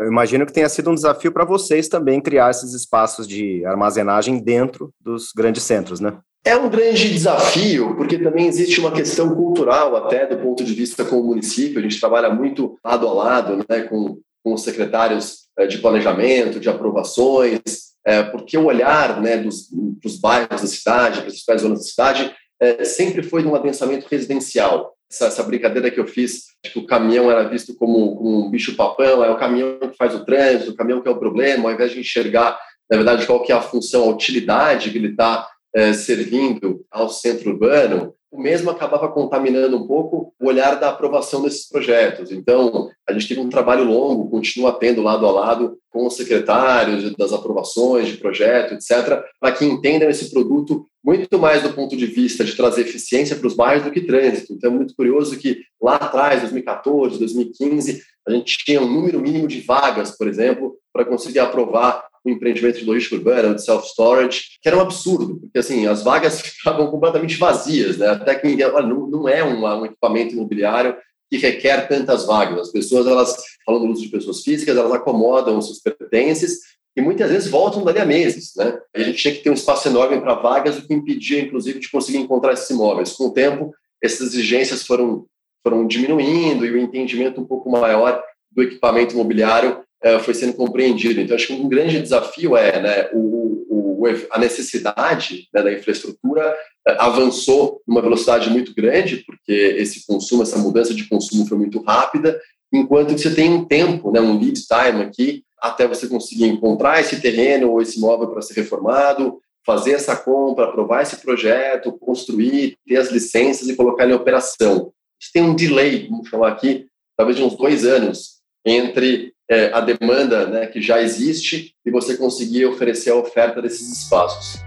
Eu 0.00 0.06
imagino 0.06 0.46
que 0.46 0.52
tenha 0.52 0.68
sido 0.68 0.90
um 0.90 0.94
desafio 0.94 1.30
para 1.30 1.44
vocês 1.44 1.88
também 1.88 2.20
criar 2.20 2.50
esses 2.50 2.72
espaços 2.72 3.28
de 3.28 3.64
armazenagem 3.64 4.42
dentro 4.42 4.92
dos 5.00 5.32
grandes 5.32 5.62
centros, 5.62 6.00
né? 6.00 6.18
É 6.44 6.56
um 6.56 6.70
grande 6.70 7.10
desafio, 7.10 7.94
porque 7.96 8.18
também 8.18 8.46
existe 8.46 8.80
uma 8.80 8.90
questão 8.90 9.34
cultural, 9.34 9.94
até 9.94 10.26
do 10.26 10.38
ponto 10.38 10.64
de 10.64 10.72
vista 10.72 11.04
com 11.04 11.20
o 11.20 11.24
município. 11.24 11.78
A 11.78 11.82
gente 11.82 12.00
trabalha 12.00 12.30
muito 12.30 12.78
lado 12.82 13.06
a 13.06 13.12
lado 13.12 13.64
né, 13.68 13.82
com 13.82 14.18
com 14.42 14.54
os 14.54 14.62
secretários 14.62 15.48
é, 15.58 15.66
de 15.66 15.78
planejamento, 15.78 16.60
de 16.60 16.68
aprovações, 16.68 17.60
é, 18.04 18.22
porque 18.22 18.56
o 18.56 18.64
olhar 18.64 19.20
né, 19.20 19.36
dos, 19.36 19.68
dos 19.70 20.18
bairros 20.18 20.62
da 20.62 20.66
cidade, 20.66 21.18
para 21.18 21.26
as 21.26 21.32
principais 21.32 21.60
zonas 21.60 21.78
da 21.80 21.84
cidade, 21.84 22.34
é, 22.60 22.84
sempre 22.84 23.22
foi 23.22 23.44
um 23.44 23.54
adensamento 23.54 24.06
residencial. 24.08 24.94
Essa, 25.10 25.26
essa, 25.26 25.42
brincadeira 25.42 25.90
que 25.90 25.98
eu 25.98 26.06
fiz, 26.06 26.44
que 26.62 26.78
o 26.78 26.86
caminhão 26.86 27.30
era 27.30 27.48
visto 27.48 27.74
como, 27.74 28.16
como 28.16 28.46
um 28.46 28.50
bicho-papão, 28.50 29.24
é 29.24 29.30
o 29.30 29.38
caminhão 29.38 29.78
que 29.80 29.96
faz 29.96 30.14
o 30.14 30.24
trânsito, 30.24 30.70
o 30.70 30.76
caminhão 30.76 31.00
que 31.00 31.08
é 31.08 31.10
o 31.10 31.18
problema, 31.18 31.68
ao 31.68 31.74
invés 31.74 31.90
de 31.90 32.00
enxergar, 32.00 32.58
na 32.88 32.96
verdade, 32.96 33.26
qual 33.26 33.42
que 33.42 33.50
é 33.50 33.54
a 33.54 33.62
função, 33.62 34.04
a 34.04 34.12
utilidade 34.12 34.90
que 34.90 34.98
ele 34.98 35.08
está 35.08 35.48
é, 35.74 35.92
servindo 35.92 36.84
ao 36.90 37.08
centro 37.08 37.50
urbano, 37.50 38.14
o 38.30 38.40
mesmo 38.40 38.70
acabava 38.70 39.08
contaminando 39.10 39.76
um 39.76 39.86
pouco 39.86 40.32
o 40.40 40.46
olhar 40.46 40.76
da 40.76 40.90
aprovação 40.90 41.42
desses 41.42 41.68
projetos. 41.68 42.30
Então, 42.30 42.88
a 43.08 43.12
gente 43.12 43.26
teve 43.26 43.40
um 43.40 43.48
trabalho 43.48 43.84
longo, 43.84 44.30
continua 44.30 44.72
tendo 44.72 45.02
lado 45.02 45.26
a 45.26 45.30
lado 45.32 45.76
com 45.90 46.06
os 46.06 46.16
secretários 46.16 47.12
das 47.16 47.32
aprovações 47.32 48.06
de 48.06 48.18
projeto, 48.18 48.74
etc., 48.74 49.24
para 49.40 49.52
que 49.52 49.64
entendam 49.64 50.08
esse 50.08 50.30
produto 50.30 50.86
muito 51.04 51.38
mais 51.38 51.62
do 51.62 51.72
ponto 51.72 51.96
de 51.96 52.06
vista 52.06 52.44
de 52.44 52.54
trazer 52.54 52.82
eficiência 52.82 53.34
para 53.34 53.46
os 53.46 53.56
bairros 53.56 53.84
do 53.84 53.90
que 53.90 54.02
trânsito. 54.02 54.52
Então, 54.52 54.70
é 54.70 54.74
muito 54.74 54.94
curioso 54.94 55.36
que 55.36 55.62
lá 55.82 55.96
atrás, 55.96 56.40
2014, 56.42 57.18
2015, 57.18 58.02
a 58.28 58.30
gente 58.30 58.58
tinha 58.64 58.80
um 58.80 58.88
número 58.90 59.18
mínimo 59.18 59.48
de 59.48 59.60
vagas, 59.62 60.16
por 60.16 60.28
exemplo, 60.28 60.76
para 60.92 61.04
conseguir 61.04 61.40
aprovar 61.40 62.04
o 62.24 62.30
empreendimento 62.30 62.78
de 62.78 62.84
logística 62.84 63.16
urbana, 63.16 63.54
de 63.54 63.64
self-storage, 63.64 64.42
que 64.60 64.68
era 64.68 64.76
um 64.76 64.80
absurdo, 64.80 65.40
porque 65.40 65.58
assim, 65.58 65.86
as 65.86 66.02
vagas 66.02 66.40
ficavam 66.42 66.90
completamente 66.90 67.36
vazias, 67.36 67.96
né? 67.96 68.08
até 68.08 68.34
que 68.34 68.56
não, 68.56 69.06
não 69.06 69.28
é 69.28 69.42
um, 69.42 69.64
um 69.64 69.86
equipamento 69.86 70.34
imobiliário 70.34 70.96
que 71.30 71.38
requer 71.38 71.88
tantas 71.88 72.26
vagas. 72.26 72.60
As 72.60 72.72
pessoas, 72.72 73.06
elas, 73.06 73.36
falando 73.64 73.86
do 73.86 73.92
uso 73.92 74.02
de 74.02 74.08
pessoas 74.08 74.42
físicas, 74.42 74.76
elas 74.76 74.92
acomodam 74.92 75.62
seus 75.62 75.78
pertences 75.78 76.58
e 76.96 77.00
muitas 77.00 77.30
vezes 77.30 77.48
voltam 77.48 77.84
dali 77.84 78.00
a 78.00 78.04
meses, 78.04 78.52
né? 78.56 78.76
A 78.94 79.00
gente 79.00 79.16
tinha 79.16 79.34
que 79.34 79.42
ter 79.42 79.50
um 79.50 79.54
espaço 79.54 79.88
enorme 79.88 80.20
para 80.20 80.34
vagas, 80.34 80.76
o 80.76 80.86
que 80.86 80.92
impedia, 80.92 81.40
inclusive, 81.40 81.78
de 81.78 81.88
conseguir 81.88 82.18
encontrar 82.18 82.52
esses 82.52 82.68
imóveis. 82.68 83.12
Com 83.12 83.26
o 83.26 83.32
tempo, 83.32 83.72
essas 84.02 84.28
exigências 84.28 84.84
foram, 84.84 85.24
foram 85.62 85.86
diminuindo 85.86 86.66
e 86.66 86.70
o 86.72 86.78
entendimento 86.78 87.40
um 87.40 87.46
pouco 87.46 87.70
maior 87.70 88.20
do 88.50 88.62
equipamento 88.62 89.14
imobiliário 89.14 89.78
é, 89.78 89.84
foi 90.20 90.34
sendo 90.34 90.54
compreendido. 90.54 91.20
Então, 91.20 91.36
acho 91.36 91.48
que 91.48 91.52
um 91.52 91.68
grande 91.68 92.00
desafio 92.00 92.56
é 92.56 92.80
né, 92.80 93.10
o, 93.12 93.66
o, 93.68 94.04
a 94.30 94.38
necessidade 94.38 95.48
né, 95.52 95.62
da 95.62 95.72
infraestrutura 95.72 96.56
é, 96.86 96.96
avançou 96.98 97.82
numa 97.86 98.00
velocidade 98.00 98.48
muito 98.48 98.74
grande, 98.74 99.18
porque 99.26 99.52
esse 99.52 100.06
consumo, 100.06 100.42
essa 100.42 100.58
mudança 100.58 100.94
de 100.94 101.08
consumo 101.08 101.46
foi 101.46 101.58
muito 101.58 101.82
rápida, 101.82 102.40
enquanto 102.72 103.12
você 103.12 103.34
tem 103.34 103.52
um 103.52 103.64
tempo, 103.64 104.10
né, 104.10 104.20
um 104.20 104.38
lead 104.38 104.60
time 104.66 105.02
aqui, 105.02 105.44
até 105.60 105.86
você 105.86 106.06
conseguir 106.06 106.46
encontrar 106.46 107.00
esse 107.00 107.20
terreno 107.20 107.70
ou 107.70 107.82
esse 107.82 107.98
imóvel 107.98 108.28
para 108.28 108.40
ser 108.40 108.54
reformado, 108.54 109.38
fazer 109.66 109.92
essa 109.92 110.16
compra, 110.16 110.64
aprovar 110.64 111.02
esse 111.02 111.16
projeto, 111.16 111.92
construir, 111.92 112.78
ter 112.86 112.96
as 112.96 113.10
licenças 113.10 113.68
e 113.68 113.76
colocar 113.76 114.08
em 114.08 114.14
operação. 114.14 114.92
Isso 115.20 115.30
tem 115.32 115.42
um 115.42 115.54
delay, 115.54 116.08
vamos 116.08 116.28
chamar 116.28 116.48
aqui, 116.48 116.86
talvez 117.16 117.36
de 117.36 117.44
uns 117.44 117.54
dois 117.54 117.84
anos, 117.84 118.40
entre 118.64 119.29
é, 119.50 119.70
a 119.74 119.80
demanda 119.80 120.46
né, 120.46 120.66
que 120.66 120.80
já 120.80 121.02
existe 121.02 121.74
e 121.84 121.90
você 121.90 122.16
conseguir 122.16 122.66
oferecer 122.66 123.10
a 123.10 123.16
oferta 123.16 123.60
desses 123.60 123.92
espaços. 123.92 124.62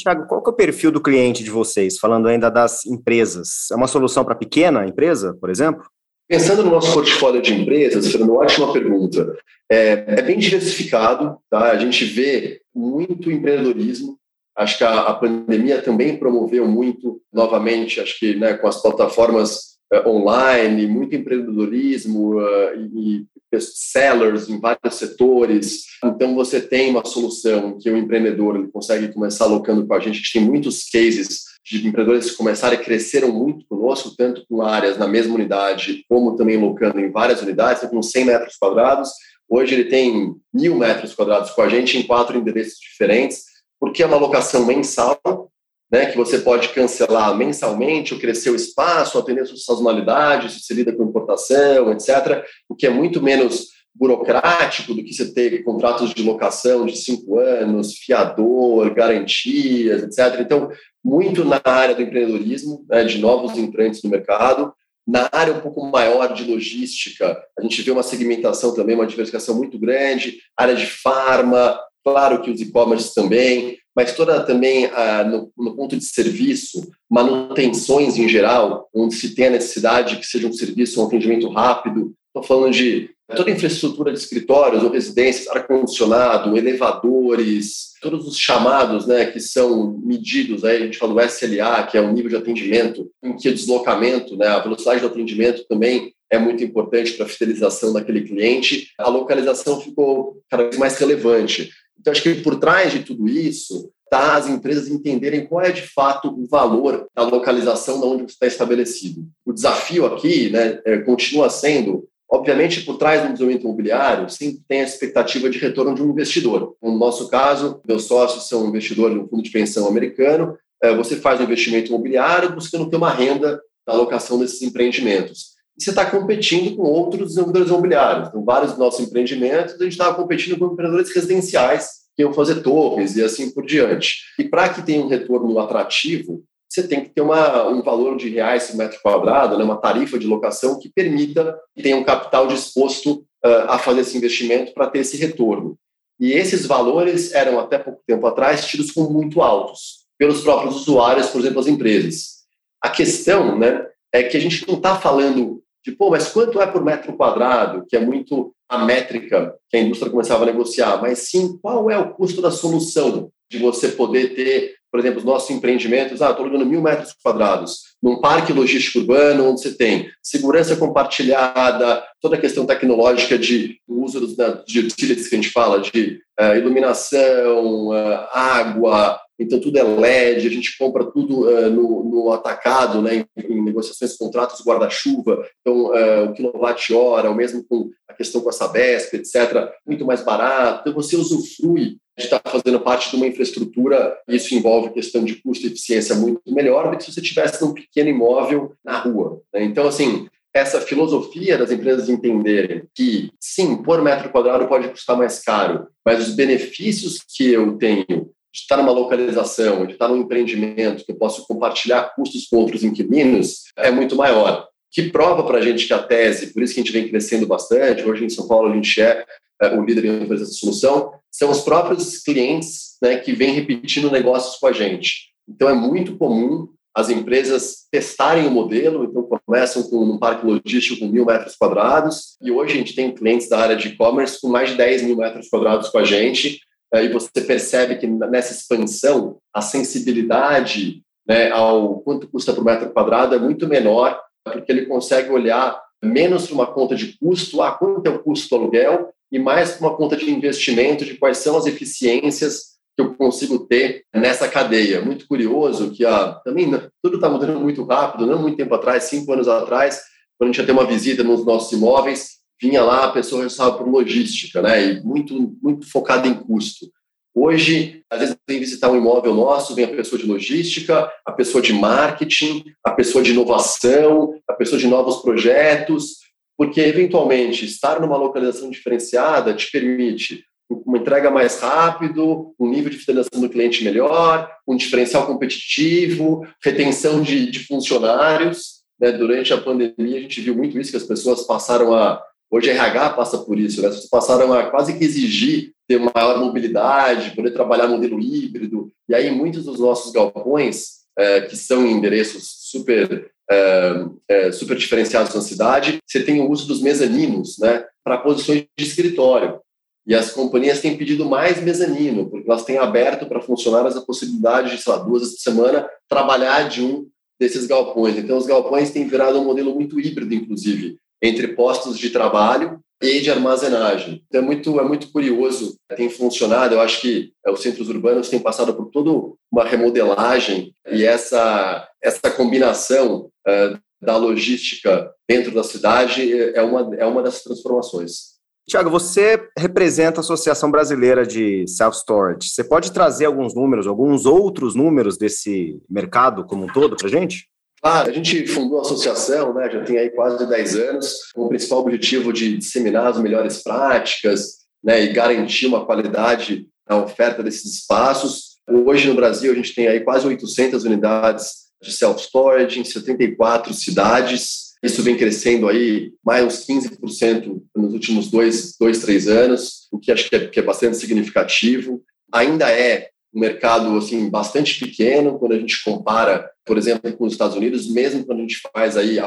Tiago, 0.02 0.26
qual 0.26 0.42
é 0.44 0.50
o 0.50 0.52
perfil 0.52 0.90
do 0.90 1.00
cliente 1.00 1.44
de 1.44 1.50
vocês, 1.50 1.98
falando 1.98 2.28
ainda 2.28 2.50
das 2.50 2.84
empresas? 2.86 3.70
É 3.70 3.74
uma 3.74 3.86
solução 3.86 4.24
para 4.24 4.34
pequena 4.34 4.86
empresa, 4.86 5.36
por 5.40 5.50
exemplo? 5.50 5.84
Pensando 6.28 6.62
no 6.62 6.70
nosso 6.70 6.92
portfólio 6.92 7.42
de 7.42 7.52
empresas, 7.52 8.10
Fernando, 8.10 8.36
ótima 8.36 8.72
pergunta. 8.72 9.36
É, 9.70 10.04
é, 10.06 10.22
bem 10.22 10.38
diversificado, 10.38 11.36
tá? 11.50 11.72
a 11.72 11.76
gente 11.76 12.04
vê 12.04 12.60
muito 12.74 13.30
empreendedorismo. 13.30 14.16
Acho 14.56 14.78
que 14.78 14.84
a, 14.84 15.00
a 15.02 15.14
pandemia 15.14 15.82
também 15.82 16.16
promoveu 16.16 16.68
muito, 16.68 17.20
novamente, 17.32 18.00
acho 18.00 18.18
que 18.18 18.34
né, 18.36 18.54
com 18.54 18.68
as 18.68 18.80
plataformas 18.80 19.76
uh, 19.92 20.08
online, 20.08 20.86
muito 20.86 21.16
empreendedorismo 21.16 22.38
uh, 22.38 22.74
e, 22.94 23.24
sellers 23.58 24.48
em 24.48 24.60
vários 24.60 24.94
setores. 24.94 25.84
Então, 26.04 26.34
você 26.34 26.60
tem 26.60 26.90
uma 26.90 27.04
solução 27.04 27.78
que 27.78 27.90
o 27.90 27.96
empreendedor 27.96 28.56
ele 28.56 28.68
consegue 28.68 29.12
começar 29.12 29.46
alocando 29.46 29.86
com 29.86 29.94
a 29.94 29.98
gente. 29.98 30.10
A 30.10 30.16
gente 30.16 30.32
tem 30.32 30.42
muitos 30.42 30.84
cases 30.88 31.50
de 31.64 31.86
empreendedores 31.86 32.30
que 32.30 32.36
começaram 32.36 32.74
e 32.74 32.84
cresceram 32.84 33.32
muito 33.32 33.64
conosco, 33.68 34.14
tanto 34.16 34.44
com 34.48 34.62
áreas 34.62 34.96
na 34.96 35.06
mesma 35.06 35.34
unidade, 35.34 36.04
como 36.08 36.36
também 36.36 36.56
locando 36.56 37.00
em 37.00 37.10
várias 37.10 37.42
unidades, 37.42 37.88
com 37.88 38.02
100 38.02 38.24
metros 38.24 38.56
quadrados. 38.56 39.10
Hoje 39.48 39.74
ele 39.74 39.84
tem 39.84 40.34
mil 40.54 40.76
metros 40.76 41.14
quadrados 41.14 41.50
com 41.50 41.62
a 41.62 41.68
gente 41.68 41.98
em 41.98 42.02
quatro 42.04 42.38
endereços 42.38 42.78
diferentes, 42.78 43.44
porque 43.78 44.02
é 44.02 44.06
uma 44.06 44.16
locação 44.16 44.64
mensal 44.64 45.49
né, 45.90 46.06
que 46.06 46.16
você 46.16 46.38
pode 46.38 46.68
cancelar 46.68 47.36
mensalmente, 47.36 48.14
ou 48.14 48.20
crescer 48.20 48.50
o 48.50 48.56
espaço, 48.56 49.18
atender 49.18 49.42
a 49.42 49.46
sua 49.46 49.56
sazonalidade, 49.56 50.52
se 50.52 50.60
você 50.60 50.74
lida 50.74 50.92
com 50.92 51.04
importação, 51.04 51.92
etc., 51.92 52.44
o 52.68 52.74
que 52.76 52.86
é 52.86 52.90
muito 52.90 53.20
menos 53.20 53.68
burocrático 53.94 54.94
do 54.94 55.02
que 55.02 55.12
você 55.12 55.32
ter 55.32 55.64
contratos 55.64 56.14
de 56.14 56.22
locação 56.22 56.86
de 56.86 56.96
cinco 56.96 57.38
anos, 57.38 57.94
fiador, 57.94 58.94
garantias, 58.94 60.02
etc. 60.02 60.40
Então, 60.40 60.70
muito 61.04 61.44
na 61.44 61.60
área 61.64 61.94
do 61.94 62.02
empreendedorismo, 62.02 62.84
né, 62.88 63.04
de 63.04 63.18
novos 63.18 63.58
entrantes 63.58 64.02
no 64.02 64.10
mercado. 64.10 64.72
Na 65.06 65.28
área 65.32 65.54
um 65.54 65.60
pouco 65.60 65.84
maior 65.86 66.32
de 66.32 66.44
logística, 66.44 67.36
a 67.58 67.62
gente 67.62 67.82
vê 67.82 67.90
uma 67.90 68.02
segmentação 68.02 68.74
também, 68.74 68.94
uma 68.94 69.06
diversificação 69.06 69.56
muito 69.56 69.78
grande, 69.78 70.38
área 70.56 70.76
de 70.76 70.86
farma, 70.86 71.80
claro 72.04 72.42
que 72.42 72.50
os 72.50 72.60
e-commerce 72.60 73.14
também, 73.14 73.78
mas 73.94 74.14
toda 74.14 74.44
também 74.44 74.86
ah, 74.86 75.24
no, 75.24 75.52
no, 75.56 75.76
ponto 75.76 75.96
de 75.96 76.04
serviço, 76.04 76.88
manutenções 77.10 78.16
em 78.16 78.28
geral, 78.28 78.88
onde 78.94 79.14
se 79.14 79.34
tem 79.34 79.46
a 79.46 79.50
necessidade 79.50 80.16
que 80.16 80.26
seja 80.26 80.46
um 80.46 80.52
serviço, 80.52 81.00
um 81.00 81.06
atendimento 81.06 81.48
rápido. 81.48 82.14
Estou 82.28 82.42
falando 82.42 82.72
de 82.72 83.10
toda 83.36 83.50
a 83.50 83.54
infraestrutura 83.54 84.12
de 84.12 84.18
escritórios 84.18 84.82
ou 84.82 84.90
residências, 84.90 85.48
ar-condicionado, 85.48 86.56
elevadores, 86.56 87.90
todos 88.00 88.26
os 88.26 88.38
chamados 88.38 89.06
né, 89.06 89.26
que 89.26 89.40
são 89.40 89.98
medidos, 90.02 90.64
aí 90.64 90.76
a 90.78 90.86
gente 90.86 90.98
fala 90.98 91.14
do 91.14 91.20
SLA, 91.20 91.82
que 91.84 91.96
é 91.96 92.00
o 92.00 92.12
nível 92.12 92.30
de 92.30 92.36
atendimento, 92.36 93.10
em 93.22 93.36
que 93.36 93.48
o 93.48 93.54
deslocamento, 93.54 94.36
né, 94.36 94.46
a 94.46 94.60
velocidade 94.60 95.00
do 95.00 95.06
atendimento 95.06 95.64
também 95.68 96.12
é 96.30 96.38
muito 96.38 96.62
importante 96.62 97.12
para 97.12 97.26
a 97.26 97.28
fidelização 97.28 97.92
daquele 97.92 98.22
cliente, 98.22 98.88
a 98.96 99.08
localização 99.08 99.80
ficou 99.80 100.40
cada 100.48 100.64
vez 100.64 100.78
mais 100.78 100.96
relevante. 100.96 101.70
Então, 102.00 102.12
acho 102.12 102.22
que 102.22 102.34
por 102.36 102.56
trás 102.56 102.92
de 102.92 103.00
tudo 103.00 103.28
isso 103.28 103.90
está 104.04 104.36
as 104.36 104.48
empresas 104.48 104.88
entenderem 104.88 105.46
qual 105.46 105.62
é 105.62 105.70
de 105.70 105.82
fato 105.82 106.28
o 106.28 106.46
valor 106.48 107.06
da 107.14 107.22
localização 107.22 108.00
de 108.00 108.06
onde 108.06 108.32
está 108.32 108.46
estabelecido. 108.46 109.24
O 109.46 109.52
desafio 109.52 110.06
aqui 110.06 110.50
né, 110.50 110.80
é, 110.84 110.98
continua 110.98 111.48
sendo, 111.48 112.08
obviamente, 112.28 112.80
por 112.82 112.96
trás 112.96 113.22
do 113.22 113.32
desenvolvimento 113.32 113.64
imobiliário, 113.64 114.28
sempre 114.28 114.62
tem 114.66 114.80
a 114.80 114.84
expectativa 114.84 115.48
de 115.48 115.58
retorno 115.58 115.94
de 115.94 116.02
um 116.02 116.10
investidor. 116.10 116.74
No 116.82 116.98
nosso 116.98 117.28
caso, 117.28 117.80
meus 117.86 118.04
sócios 118.04 118.48
são 118.48 118.66
investidores 118.66 119.16
no 119.16 119.28
fundo 119.28 119.42
de 119.42 119.50
pensão 119.50 119.86
americano, 119.86 120.56
é, 120.82 120.94
você 120.94 121.14
faz 121.16 121.38
um 121.38 121.44
investimento 121.44 121.90
imobiliário 121.90 122.54
buscando 122.54 122.88
ter 122.88 122.96
uma 122.96 123.10
renda 123.10 123.60
da 123.86 123.92
alocação 123.92 124.38
desses 124.38 124.62
empreendimentos 124.62 125.59
você 125.84 125.90
está 125.90 126.04
competindo 126.10 126.76
com 126.76 126.82
outros 126.82 127.28
desenvolvedores 127.28 127.68
imobiliários. 127.68 128.28
Então, 128.28 128.44
vários 128.44 128.72
dos 128.72 128.78
nossos 128.78 129.00
empreendimentos, 129.00 129.74
a 129.74 129.84
gente 129.84 129.92
estava 129.92 130.14
competindo 130.14 130.58
com 130.58 130.66
empreendedores 130.66 131.14
residenciais 131.14 132.00
que 132.14 132.22
iam 132.22 132.32
fazer 132.32 132.62
torres 132.62 133.16
e 133.16 133.22
assim 133.22 133.50
por 133.50 133.64
diante. 133.64 134.18
E 134.38 134.44
para 134.44 134.68
que 134.68 134.82
tenha 134.82 135.02
um 135.02 135.08
retorno 135.08 135.58
atrativo, 135.58 136.42
você 136.68 136.86
tem 136.86 137.02
que 137.02 137.10
ter 137.10 137.20
uma, 137.20 137.66
um 137.68 137.82
valor 137.82 138.16
de 138.16 138.28
reais 138.28 138.68
por 138.68 138.76
metro 138.76 139.00
quadrado, 139.02 139.58
né, 139.58 139.64
uma 139.64 139.80
tarifa 139.80 140.18
de 140.18 140.26
locação 140.26 140.78
que 140.78 140.88
permita 140.88 141.58
que 141.74 141.82
tenha 141.82 141.96
um 141.96 142.04
capital 142.04 142.46
disposto 142.46 143.24
uh, 143.44 143.68
a 143.68 143.78
fazer 143.78 144.02
esse 144.02 144.16
investimento 144.16 144.72
para 144.72 144.88
ter 144.88 145.00
esse 145.00 145.16
retorno. 145.16 145.76
E 146.20 146.32
esses 146.32 146.66
valores 146.66 147.32
eram, 147.32 147.58
até 147.58 147.78
pouco 147.78 148.02
tempo 148.06 148.26
atrás, 148.26 148.66
tidos 148.66 148.90
como 148.92 149.10
muito 149.10 149.40
altos 149.40 150.00
pelos 150.18 150.42
próprios 150.42 150.76
usuários, 150.76 151.28
por 151.28 151.40
exemplo, 151.40 151.60
as 151.60 151.66
empresas. 151.66 152.40
A 152.82 152.90
questão 152.90 153.58
né, 153.58 153.86
é 154.12 154.22
que 154.22 154.36
a 154.36 154.40
gente 154.40 154.68
não 154.68 154.76
está 154.76 154.94
falando 154.94 155.62
de, 155.84 155.92
pô, 155.92 156.10
mas 156.10 156.28
quanto 156.28 156.60
é 156.60 156.66
por 156.66 156.84
metro 156.84 157.16
quadrado, 157.16 157.84
que 157.88 157.96
é 157.96 158.00
muito 158.00 158.54
a 158.68 158.84
métrica 158.84 159.54
que 159.68 159.76
a 159.76 159.80
indústria 159.80 160.10
começava 160.10 160.44
a 160.44 160.46
negociar, 160.46 161.00
mas 161.00 161.30
sim 161.30 161.58
qual 161.60 161.90
é 161.90 161.98
o 161.98 162.10
custo 162.10 162.40
da 162.40 162.50
solução 162.50 163.30
de 163.50 163.58
você 163.58 163.88
poder 163.88 164.34
ter 164.34 164.80
por 164.90 164.98
exemplo, 164.98 165.18
os 165.18 165.24
nossos 165.24 165.50
empreendimentos, 165.50 166.20
ah, 166.20 166.30
estou 166.30 166.44
alugando 166.44 166.66
mil 166.66 166.82
metros 166.82 167.14
quadrados, 167.22 167.94
num 168.02 168.20
parque 168.20 168.52
logístico 168.52 168.98
urbano, 168.98 169.48
onde 169.48 169.60
você 169.60 169.72
tem 169.72 170.10
segurança 170.20 170.74
compartilhada, 170.74 172.02
toda 172.20 172.36
a 172.36 172.40
questão 172.40 172.66
tecnológica 172.66 173.38
de 173.38 173.78
uso 173.86 174.18
dos, 174.20 174.36
de 174.66 174.80
utilities 174.80 175.28
que 175.28 175.36
a 175.36 175.38
gente 175.40 175.52
fala, 175.52 175.80
de 175.80 176.20
uh, 176.40 176.56
iluminação, 176.56 177.88
uh, 177.90 178.26
água, 178.32 179.20
então 179.40 179.58
tudo 179.58 179.78
é 179.78 179.82
LED, 179.82 180.46
a 180.46 180.50
gente 180.50 180.76
compra 180.76 181.04
tudo 181.10 181.48
uh, 181.48 181.70
no, 181.70 182.04
no, 182.04 182.32
atacado, 182.32 183.00
né, 183.00 183.24
em, 183.36 183.54
em 183.54 183.64
negociações, 183.64 184.16
contratos, 184.16 184.64
guarda-chuva, 184.64 185.42
então 185.60 185.86
uh, 185.86 186.24
o 186.26 186.32
quilowatt-hora, 186.34 187.30
o 187.30 187.34
mesmo 187.34 187.64
com 187.66 187.88
a 188.06 188.12
questão 188.12 188.42
com 188.42 188.50
a 188.50 188.52
Sabesp, 188.52 189.14
etc., 189.14 189.70
muito 189.86 190.04
mais 190.04 190.22
barato, 190.22 190.80
então 190.80 190.92
você 190.92 191.16
usufrui 191.16 191.96
de 192.18 192.24
estar 192.24 192.40
fazendo 192.44 192.78
parte 192.80 193.10
de 193.10 193.16
uma 193.16 193.26
infraestrutura, 193.26 194.14
isso 194.28 194.54
envolve 194.54 194.90
questão 194.90 195.24
de 195.24 195.36
custo 195.36 195.64
e 195.64 195.68
eficiência 195.68 196.14
muito 196.14 196.42
melhor 196.46 196.90
do 196.90 196.98
que 196.98 197.04
se 197.04 197.12
você 197.12 197.22
tivesse 197.22 197.62
num 197.64 197.72
pequeno 197.72 198.10
imóvel 198.10 198.74
na 198.84 198.98
rua. 198.98 199.40
Né? 199.54 199.64
Então, 199.64 199.88
assim, 199.88 200.28
essa 200.52 200.80
filosofia 200.80 201.56
das 201.56 201.70
empresas 201.70 202.08
entenderem 202.08 202.82
que, 202.94 203.30
sim, 203.40 203.82
por 203.82 204.02
metro 204.02 204.30
quadrado 204.30 204.66
pode 204.66 204.88
custar 204.88 205.16
mais 205.16 205.40
caro, 205.42 205.86
mas 206.04 206.28
os 206.28 206.34
benefícios 206.34 207.18
que 207.26 207.52
eu 207.52 207.78
tenho 207.78 208.30
de 208.52 208.60
estar 208.60 208.76
numa 208.76 208.92
localização, 208.92 209.86
de 209.86 209.92
estar 209.92 210.08
num 210.08 210.18
empreendimento 210.18 211.04
que 211.04 211.12
eu 211.12 211.16
posso 211.16 211.46
compartilhar 211.46 212.14
custos 212.14 212.46
com 212.48 212.56
outros 212.56 212.82
inquilinos, 212.82 213.64
é 213.76 213.90
muito 213.90 214.16
maior. 214.16 214.68
Que 214.90 215.10
prova 215.10 215.44
para 215.44 215.58
a 215.58 215.62
gente 215.62 215.86
que 215.86 215.92
a 215.92 216.02
tese, 216.02 216.52
por 216.52 216.62
isso 216.62 216.74
que 216.74 216.80
a 216.80 216.82
gente 216.82 216.92
vem 216.92 217.08
crescendo 217.08 217.46
bastante, 217.46 218.02
hoje 218.02 218.24
em 218.24 218.28
São 218.28 218.48
Paulo 218.48 218.70
a 218.70 218.74
gente 218.74 219.00
é, 219.00 219.24
é 219.62 219.68
o 219.78 219.84
líder 219.84 220.04
em 220.04 220.26
de 220.26 220.58
solução, 220.58 221.12
são 221.30 221.50
os 221.50 221.60
próprios 221.60 222.18
clientes 222.18 222.96
né, 223.00 223.16
que 223.16 223.32
vêm 223.32 223.52
repetindo 223.52 224.10
negócios 224.10 224.56
com 224.56 224.66
a 224.66 224.72
gente. 224.72 225.30
Então 225.48 225.68
é 225.68 225.74
muito 225.74 226.16
comum 226.16 226.68
as 226.94 227.08
empresas 227.08 227.86
testarem 227.90 228.46
o 228.46 228.50
modelo, 228.50 229.04
então 229.04 229.28
começam 229.46 229.84
com 229.84 229.98
um 229.98 230.18
parque 230.18 230.44
logístico 230.44 230.98
com 230.98 231.06
mil 231.06 231.24
metros 231.24 231.54
quadrados, 231.54 232.36
e 232.42 232.50
hoje 232.50 232.74
a 232.74 232.76
gente 232.76 232.94
tem 232.94 233.14
clientes 233.14 233.48
da 233.48 233.60
área 233.60 233.76
de 233.76 233.88
e-commerce 233.88 234.40
com 234.40 234.48
mais 234.48 234.70
de 234.70 234.76
10 234.76 235.02
mil 235.02 235.16
metros 235.16 235.48
quadrados 235.48 235.88
com 235.88 235.98
a 235.98 236.04
gente, 236.04 236.60
e 236.94 237.08
você 237.08 237.40
percebe 237.40 237.96
que 237.96 238.06
nessa 238.06 238.52
expansão 238.52 239.38
a 239.54 239.60
sensibilidade 239.60 241.02
né, 241.26 241.50
ao 241.52 242.00
quanto 242.00 242.28
custa 242.28 242.52
por 242.52 242.64
metro 242.64 242.90
quadrado 242.90 243.34
é 243.34 243.38
muito 243.38 243.68
menor, 243.68 244.20
porque 244.44 244.72
ele 244.72 244.86
consegue 244.86 245.30
olhar 245.30 245.80
menos 246.02 246.46
para 246.46 246.54
uma 246.54 246.66
conta 246.66 246.96
de 246.96 247.16
custo, 247.18 247.62
ah, 247.62 247.72
quanto 247.72 248.06
é 248.06 248.10
o 248.10 248.18
custo 248.18 248.48
do 248.48 248.62
aluguel, 248.62 249.10
e 249.30 249.38
mais 249.38 249.72
para 249.72 249.86
uma 249.86 249.96
conta 249.96 250.16
de 250.16 250.28
investimento, 250.30 251.04
de 251.04 251.14
quais 251.14 251.38
são 251.38 251.56
as 251.56 251.66
eficiências 251.66 252.70
que 252.96 253.02
eu 253.02 253.14
consigo 253.14 253.60
ter 253.60 254.04
nessa 254.12 254.48
cadeia. 254.48 255.00
Muito 255.00 255.28
curioso 255.28 255.92
que 255.92 256.04
ah, 256.04 256.40
também 256.44 256.68
tudo 257.02 257.16
está 257.16 257.28
mudando 257.28 257.60
muito 257.60 257.84
rápido, 257.84 258.26
não 258.26 258.40
muito 258.40 258.56
tempo 258.56 258.74
atrás, 258.74 259.04
cinco 259.04 259.32
anos 259.32 259.46
atrás, 259.46 260.02
quando 260.36 260.50
a 260.50 260.52
gente 260.52 260.58
ia 260.58 260.66
ter 260.66 260.72
uma 260.72 260.86
visita 260.86 261.22
nos 261.22 261.44
nossos 261.44 261.70
imóveis, 261.70 262.39
vinha 262.60 262.82
lá 262.82 263.04
a 263.04 263.12
pessoa 263.12 263.42
responsável 263.42 263.78
por 263.78 263.88
logística, 263.88 264.60
né? 264.60 264.92
E 264.92 265.00
muito, 265.02 265.56
muito 265.62 265.90
focada 265.90 266.28
em 266.28 266.34
custo. 266.34 266.86
Hoje, 267.34 268.02
às 268.10 268.18
vezes, 268.18 268.36
vem 268.46 268.58
visitar 268.58 268.90
um 268.90 268.96
imóvel 268.96 269.32
nosso, 269.34 269.74
vem 269.74 269.84
a 269.84 269.96
pessoa 269.96 270.20
de 270.20 270.26
logística, 270.26 271.10
a 271.24 271.32
pessoa 271.32 271.62
de 271.62 271.72
marketing, 271.72 272.64
a 272.84 272.90
pessoa 272.90 273.22
de 273.22 273.30
inovação, 273.30 274.34
a 274.48 274.52
pessoa 274.52 274.80
de 274.80 274.88
novos 274.88 275.22
projetos, 275.22 276.18
porque, 276.58 276.80
eventualmente, 276.80 277.64
estar 277.64 278.00
numa 278.00 278.16
localização 278.16 278.68
diferenciada 278.68 279.54
te 279.54 279.70
permite 279.70 280.44
uma 280.68 280.98
entrega 280.98 281.30
mais 281.30 281.60
rápido, 281.60 282.54
um 282.58 282.68
nível 282.68 282.90
de 282.90 282.98
fidelização 282.98 283.40
do 283.40 283.48
cliente 283.48 283.82
melhor, 283.82 284.50
um 284.66 284.76
diferencial 284.76 285.26
competitivo, 285.26 286.46
retenção 286.62 287.22
de, 287.22 287.50
de 287.50 287.60
funcionários. 287.60 288.80
Né? 289.00 289.10
Durante 289.12 289.52
a 289.52 289.58
pandemia, 289.58 290.18
a 290.18 290.20
gente 290.20 290.40
viu 290.40 290.54
muito 290.54 290.78
isso, 290.78 290.90
que 290.90 290.96
as 290.96 291.04
pessoas 291.04 291.42
passaram 291.46 291.94
a 291.94 292.22
Hoje 292.50 292.70
RH 292.70 293.10
passa 293.10 293.38
por 293.38 293.58
isso, 293.58 293.80
né? 293.80 293.88
Vocês 293.88 294.08
passaram 294.08 294.52
a 294.52 294.68
quase 294.70 294.98
que 294.98 295.04
exigir 295.04 295.72
ter 295.86 296.00
maior 296.00 296.38
mobilidade, 296.40 297.34
poder 297.34 297.52
trabalhar 297.52 297.86
modelo 297.86 298.20
híbrido. 298.20 298.90
E 299.08 299.14
aí 299.14 299.30
muitos 299.30 299.64
dos 299.64 299.78
nossos 299.78 300.12
galpões, 300.12 301.00
é, 301.16 301.42
que 301.42 301.56
são 301.56 301.86
endereços 301.86 302.44
super 302.70 303.30
é, 303.50 304.06
é, 304.28 304.52
super 304.52 304.76
diferenciados 304.76 305.34
na 305.34 305.40
cidade, 305.40 305.98
você 306.06 306.22
tem 306.22 306.40
o 306.40 306.48
uso 306.50 306.66
dos 306.66 306.80
mezaninos, 306.80 307.58
né? 307.58 307.84
Para 308.04 308.18
posições 308.18 308.64
de 308.78 308.84
escritório. 308.84 309.60
E 310.06 310.14
as 310.14 310.32
companhias 310.32 310.80
têm 310.80 310.96
pedido 310.96 311.24
mais 311.24 311.62
mezanino, 311.62 312.28
porque 312.28 312.48
elas 312.48 312.64
têm 312.64 312.78
aberto 312.78 313.26
para 313.26 313.40
funcionários 313.40 313.96
a 313.96 314.00
possibilidade 314.00 314.76
de, 314.76 314.82
sei 314.82 314.92
lá, 314.92 314.98
duas 314.98 315.22
vezes 315.22 315.36
por 315.36 315.42
semana, 315.42 315.88
trabalhar 316.08 316.68
de 316.68 316.82
um 316.82 317.06
desses 317.38 317.66
galpões. 317.66 318.16
Então, 318.16 318.38
os 318.38 318.46
galpões 318.46 318.90
têm 318.90 319.06
virado 319.06 319.40
um 319.40 319.44
modelo 319.44 319.74
muito 319.74 320.00
híbrido, 320.00 320.34
inclusive 320.34 320.98
entre 321.22 321.48
postos 321.48 321.98
de 321.98 322.10
trabalho 322.10 322.80
e 323.02 323.20
de 323.20 323.30
armazenagem. 323.30 324.22
Então, 324.28 324.42
é 324.42 324.44
muito, 324.44 324.80
é 324.80 324.84
muito 324.84 325.10
curioso, 325.10 325.76
tem 325.96 326.10
funcionado. 326.10 326.74
Eu 326.74 326.80
acho 326.80 327.00
que 327.00 327.32
é, 327.46 327.50
os 327.50 327.60
centros 327.60 327.88
urbanos 327.88 328.28
têm 328.28 328.38
passado 328.38 328.74
por 328.74 328.90
toda 328.90 329.34
uma 329.50 329.64
remodelagem 329.64 330.72
e 330.90 331.04
essa, 331.04 331.88
essa 332.02 332.30
combinação 332.30 333.30
é, 333.46 333.76
da 334.00 334.16
logística 334.16 335.10
dentro 335.28 335.52
da 335.52 335.62
cidade 335.62 336.32
é 336.54 336.62
uma, 336.62 336.94
é 336.96 337.06
uma 337.06 337.22
dessas 337.22 337.42
transformações. 337.42 338.40
Tiago, 338.68 338.88
você 338.88 339.48
representa 339.58 340.20
a 340.20 340.22
Associação 340.22 340.70
Brasileira 340.70 341.26
de 341.26 341.66
Self-Storage. 341.66 342.50
Você 342.50 342.62
pode 342.62 342.92
trazer 342.92 343.24
alguns 343.24 343.54
números, 343.54 343.86
alguns 343.86 344.26
outros 344.26 344.74
números 344.74 345.18
desse 345.18 345.80
mercado 345.88 346.44
como 346.44 346.64
um 346.64 346.72
todo 346.72 346.96
para 346.96 347.08
a 347.08 347.10
gente? 347.10 347.48
A 347.82 348.10
gente 348.10 348.46
fundou 348.46 348.78
a 348.78 348.82
associação, 348.82 349.54
né, 349.54 349.70
já 349.70 349.82
tem 349.82 349.96
aí 349.96 350.10
quase 350.10 350.46
10 350.46 350.76
anos, 350.76 351.14
com 351.34 351.46
o 351.46 351.48
principal 351.48 351.78
objetivo 351.78 352.30
de 352.30 352.58
disseminar 352.58 353.06
as 353.06 353.18
melhores 353.18 353.62
práticas 353.62 354.58
né, 354.84 355.02
e 355.02 355.12
garantir 355.12 355.66
uma 355.66 355.86
qualidade 355.86 356.66
na 356.88 357.02
oferta 357.02 357.42
desses 357.42 357.72
espaços. 357.74 358.56
Hoje 358.68 359.08
no 359.08 359.14
Brasil 359.14 359.50
a 359.50 359.54
gente 359.54 359.74
tem 359.74 359.88
aí 359.88 360.00
quase 360.00 360.26
800 360.26 360.84
unidades 360.84 361.70
de 361.82 361.90
self-storage 361.90 362.78
em 362.78 362.84
74 362.84 363.72
cidades. 363.72 364.74
Isso 364.82 365.02
vem 365.02 365.16
crescendo 365.16 365.66
aí 365.66 366.12
mais 366.22 366.44
uns 366.44 366.66
15% 366.66 367.62
nos 367.74 367.92
últimos 367.94 368.30
dois, 368.30 368.76
dois, 368.78 368.98
três 368.98 369.26
anos, 369.26 369.88
o 369.90 369.98
que 369.98 370.12
acho 370.12 370.28
que 370.28 370.36
é, 370.36 370.46
que 370.46 370.60
é 370.60 370.62
bastante 370.62 370.98
significativo. 370.98 372.02
Ainda 372.32 372.70
é 372.70 373.08
um 373.32 373.40
mercado 373.40 373.96
assim 373.96 374.28
bastante 374.28 374.78
pequeno 374.78 375.38
quando 375.38 375.52
a 375.52 375.58
gente 375.58 375.82
compara, 375.84 376.50
por 376.64 376.76
exemplo, 376.76 377.12
com 377.12 377.24
os 377.24 377.32
Estados 377.32 377.56
Unidos, 377.56 377.88
mesmo 377.88 378.24
quando 378.24 378.38
a 378.38 378.42
gente 378.42 378.60
faz 378.72 378.96
aí 378.96 379.18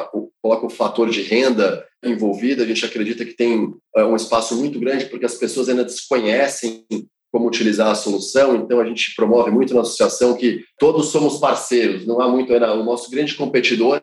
coloca 0.42 0.66
o 0.66 0.70
fator 0.70 1.10
de 1.10 1.22
renda 1.22 1.86
envolvido, 2.04 2.62
a 2.62 2.66
gente 2.66 2.86
acredita 2.86 3.24
que 3.24 3.34
tem 3.34 3.74
é, 3.96 4.04
um 4.04 4.16
espaço 4.16 4.56
muito 4.56 4.80
grande 4.80 5.06
porque 5.06 5.26
as 5.26 5.36
pessoas 5.36 5.70
ainda 5.70 5.86
desconhecem 5.86 6.86
como 7.32 7.48
utilizar 7.48 7.88
a 7.88 7.96
solução, 7.96 8.58
então 8.58 8.80
a 8.80 8.86
gente 8.86 9.16
promove 9.16 9.50
muito 9.50 9.74
na 9.74 9.82
associação 9.82 10.38
que 10.38 10.64
todos 10.78 11.08
somos 11.08 11.38
parceiros, 11.40 12.06
não 12.06 12.22
há 12.22 12.28
muito 12.28 12.54
ainda, 12.54 12.74
o 12.74 12.84
nosso 12.84 13.10
grande 13.10 13.34
competidor 13.34 14.02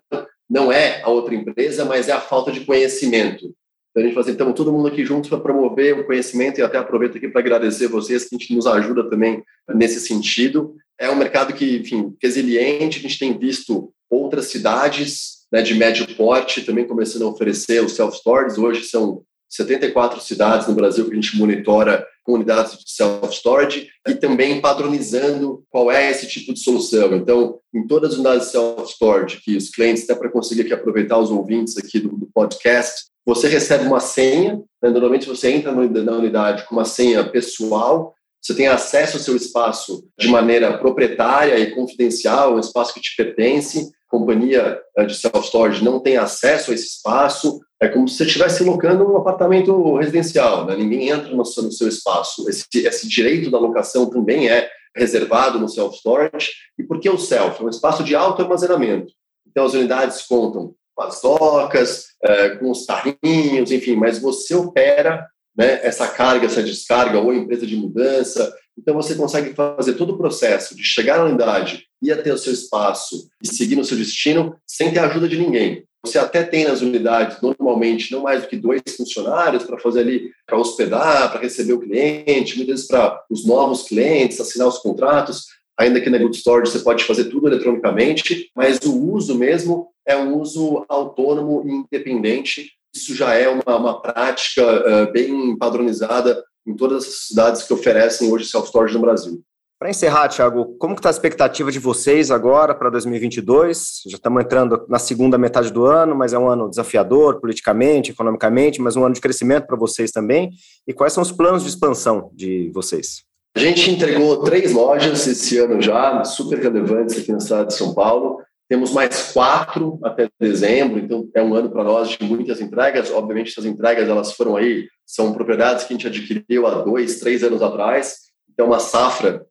não 0.48 0.72
é 0.72 1.00
a 1.02 1.08
outra 1.08 1.32
empresa, 1.32 1.84
mas 1.84 2.08
é 2.08 2.12
a 2.12 2.20
falta 2.20 2.50
de 2.50 2.64
conhecimento. 2.64 3.54
Então, 3.90 4.02
a 4.02 4.06
gente 4.06 4.14
fala 4.14 4.24
assim, 4.24 4.32
estamos 4.32 4.54
todo 4.54 4.72
mundo 4.72 4.86
aqui 4.86 5.04
juntos 5.04 5.28
para 5.28 5.40
promover 5.40 5.98
o 5.98 6.06
conhecimento 6.06 6.58
e 6.58 6.62
até 6.62 6.78
aproveito 6.78 7.16
aqui 7.16 7.28
para 7.28 7.40
agradecer 7.40 7.88
vocês 7.88 8.24
que 8.24 8.36
a 8.36 8.38
gente 8.38 8.54
nos 8.54 8.66
ajuda 8.66 9.10
também 9.10 9.42
nesse 9.74 10.00
sentido. 10.00 10.74
É 10.98 11.10
um 11.10 11.16
mercado 11.16 11.52
que, 11.52 11.78
enfim, 11.78 12.14
resiliente, 12.22 12.98
a 12.98 13.02
gente 13.02 13.18
tem 13.18 13.36
visto 13.36 13.92
outras 14.08 14.46
cidades 14.46 15.40
né, 15.52 15.62
de 15.62 15.74
médio 15.74 16.06
porte 16.14 16.62
também 16.62 16.86
começando 16.86 17.22
a 17.22 17.28
oferecer 17.28 17.82
os 17.84 17.92
self-stores. 17.92 18.58
Hoje 18.58 18.84
são 18.84 19.22
74 19.48 20.20
cidades 20.20 20.68
no 20.68 20.74
Brasil 20.74 21.06
que 21.06 21.12
a 21.12 21.14
gente 21.16 21.36
monitora 21.36 22.06
comunidades 22.22 22.78
de 22.78 22.90
self-storage 22.92 23.88
e 24.06 24.14
também 24.14 24.60
padronizando 24.60 25.64
qual 25.68 25.90
é 25.90 26.10
esse 26.10 26.28
tipo 26.28 26.54
de 26.54 26.60
solução. 26.60 27.16
Então, 27.16 27.58
em 27.74 27.84
todas 27.86 28.10
as 28.10 28.16
unidades 28.16 28.46
de 28.46 28.52
self-storage, 28.52 29.40
que 29.42 29.56
os 29.56 29.70
clientes, 29.70 30.04
até 30.04 30.14
para 30.14 30.30
conseguir 30.30 30.62
aqui 30.62 30.72
aproveitar 30.72 31.18
os 31.18 31.30
ouvintes 31.30 31.76
aqui 31.76 31.98
do, 31.98 32.10
do 32.10 32.28
podcast, 32.32 33.09
você 33.26 33.48
recebe 33.48 33.86
uma 33.86 34.00
senha, 34.00 34.60
né? 34.82 34.90
normalmente 34.90 35.28
você 35.28 35.52
entra 35.52 35.72
na 35.72 36.12
unidade 36.12 36.64
com 36.66 36.74
uma 36.74 36.84
senha 36.84 37.24
pessoal, 37.24 38.14
você 38.42 38.54
tem 38.54 38.68
acesso 38.68 39.18
ao 39.18 39.22
seu 39.22 39.36
espaço 39.36 40.02
de 40.18 40.28
maneira 40.28 40.78
proprietária 40.78 41.58
e 41.58 41.74
confidencial, 41.74 42.54
um 42.54 42.60
espaço 42.60 42.94
que 42.94 43.00
te 43.00 43.14
pertence, 43.14 43.90
a 44.08 44.10
companhia 44.10 44.80
eh, 44.96 45.04
de 45.04 45.14
self-storage 45.14 45.84
não 45.84 46.00
tem 46.00 46.16
acesso 46.16 46.70
a 46.70 46.74
esse 46.74 46.86
espaço, 46.86 47.60
é 47.80 47.88
como 47.88 48.08
se 48.08 48.16
você 48.16 48.24
estivesse 48.24 48.62
locando 48.62 49.10
um 49.10 49.16
apartamento 49.16 49.96
residencial, 49.96 50.66
né? 50.66 50.76
ninguém 50.76 51.10
entra 51.10 51.34
no 51.34 51.44
seu, 51.44 51.62
no 51.62 51.72
seu 51.72 51.88
espaço. 51.88 52.48
Esse, 52.48 52.64
esse, 52.74 53.08
direito 53.08 53.50
da 53.50 53.58
locação 53.58 54.08
também 54.08 54.48
é 54.48 54.68
reservado 54.96 55.58
no 55.58 55.68
self-storage. 55.68 56.50
E 56.78 56.82
por 56.82 57.00
que 57.00 57.08
o 57.08 57.18
self? 57.18 57.60
É 57.60 57.64
um 57.64 57.70
espaço 57.70 58.02
de 58.02 58.14
alto 58.14 58.42
armazenamento. 58.42 59.12
Então, 59.46 59.64
as 59.64 59.74
unidades 59.74 60.22
contam 60.26 60.74
com 60.94 61.02
as 61.02 61.20
docas, 61.20 62.06
é, 62.22 62.50
com 62.50 62.70
os 62.70 62.84
carrinhos, 62.84 63.72
enfim, 63.72 63.96
mas 63.96 64.18
você 64.18 64.54
opera 64.54 65.26
né, 65.56 65.80
essa 65.82 66.06
carga, 66.08 66.46
essa 66.46 66.62
descarga, 66.62 67.18
ou 67.18 67.32
empresa 67.32 67.66
de 67.66 67.76
mudança, 67.76 68.52
Então 68.78 68.94
você 68.94 69.14
consegue 69.14 69.52
fazer 69.54 69.94
todo 69.94 70.14
o 70.14 70.18
processo 70.18 70.74
de 70.74 70.82
chegar 70.82 71.18
na 71.18 71.24
unidade, 71.24 71.86
ir 72.02 72.12
até 72.12 72.32
o 72.32 72.38
seu 72.38 72.52
espaço 72.52 73.28
e 73.42 73.48
seguir 73.48 73.76
no 73.76 73.84
seu 73.84 73.96
destino 73.96 74.56
sem 74.66 74.92
ter 74.92 75.00
a 75.00 75.06
ajuda 75.06 75.28
de 75.28 75.36
ninguém. 75.36 75.84
Você 76.04 76.18
até 76.18 76.42
tem 76.42 76.64
nas 76.64 76.80
unidades, 76.80 77.42
normalmente, 77.42 78.10
não 78.10 78.22
mais 78.22 78.42
do 78.42 78.48
que 78.48 78.56
dois 78.56 78.80
funcionários 78.96 79.64
para 79.64 79.78
fazer 79.78 80.00
ali, 80.00 80.30
para 80.46 80.58
hospedar, 80.58 81.30
para 81.30 81.42
receber 81.42 81.74
o 81.74 81.80
cliente, 81.80 82.56
muitas 82.56 82.76
vezes 82.76 82.86
para 82.86 83.22
os 83.28 83.46
novos 83.46 83.82
clientes, 83.82 84.40
assinar 84.40 84.66
os 84.66 84.78
contratos. 84.78 85.44
Ainda 85.80 85.98
que 85.98 86.10
na 86.10 86.18
Good 86.18 86.36
Storage 86.36 86.70
você 86.70 86.80
pode 86.80 87.04
fazer 87.04 87.24
tudo 87.24 87.48
eletronicamente, 87.48 88.50
mas 88.54 88.78
o 88.84 88.94
uso 89.12 89.34
mesmo 89.34 89.88
é 90.06 90.14
um 90.14 90.36
uso 90.38 90.84
autônomo 90.86 91.62
e 91.64 91.72
independente. 91.72 92.72
Isso 92.94 93.14
já 93.14 93.32
é 93.32 93.48
uma, 93.48 93.76
uma 93.78 94.02
prática 94.02 94.62
uh, 94.62 95.10
bem 95.10 95.56
padronizada 95.56 96.44
em 96.66 96.76
todas 96.76 97.06
as 97.06 97.14
cidades 97.28 97.62
que 97.62 97.72
oferecem 97.72 98.30
hoje 98.30 98.44
self-storage 98.44 98.92
no 98.92 99.00
Brasil. 99.00 99.40
Para 99.78 99.88
encerrar, 99.88 100.28
Thiago, 100.28 100.76
como 100.78 100.92
está 100.92 101.08
a 101.08 101.10
expectativa 101.10 101.72
de 101.72 101.78
vocês 101.78 102.30
agora 102.30 102.74
para 102.74 102.90
2022? 102.90 104.02
Já 104.06 104.16
estamos 104.16 104.44
entrando 104.44 104.84
na 104.86 104.98
segunda 104.98 105.38
metade 105.38 105.72
do 105.72 105.86
ano, 105.86 106.14
mas 106.14 106.34
é 106.34 106.38
um 106.38 106.46
ano 106.46 106.68
desafiador 106.68 107.40
politicamente, 107.40 108.10
economicamente, 108.10 108.82
mas 108.82 108.96
um 108.96 109.04
ano 109.06 109.14
de 109.14 109.20
crescimento 109.22 109.66
para 109.66 109.78
vocês 109.78 110.10
também. 110.10 110.50
E 110.86 110.92
quais 110.92 111.14
são 111.14 111.22
os 111.22 111.32
planos 111.32 111.62
de 111.62 111.70
expansão 111.70 112.30
de 112.34 112.70
vocês? 112.74 113.29
A 113.54 113.58
gente 113.58 113.90
entregou 113.90 114.44
três 114.44 114.72
lojas 114.72 115.26
esse 115.26 115.58
ano 115.58 115.80
já, 115.82 116.22
super 116.24 116.58
relevantes 116.58 117.18
aqui 117.18 117.32
na 117.32 117.40
cidade 117.40 117.68
de 117.68 117.74
São 117.74 117.92
Paulo. 117.94 118.40
Temos 118.68 118.92
mais 118.92 119.32
quatro 119.32 119.98
até 120.04 120.28
dezembro, 120.38 121.00
então 121.00 121.28
é 121.34 121.42
um 121.42 121.54
ano 121.54 121.68
para 121.68 121.82
nós 121.82 122.10
de 122.10 122.22
muitas 122.22 122.60
entregas. 122.60 123.10
Obviamente, 123.10 123.50
essas 123.50 123.64
entregas 123.64 124.08
elas 124.08 124.32
foram 124.32 124.56
aí, 124.56 124.86
são 125.04 125.32
propriedades 125.32 125.84
que 125.84 125.92
a 125.92 125.96
gente 125.96 126.06
adquiriu 126.06 126.66
há 126.68 126.82
dois, 126.82 127.18
três 127.18 127.42
anos 127.42 127.60
atrás. 127.60 128.30
Então, 128.48 128.66
uma 128.66 128.78
safra 128.78 129.44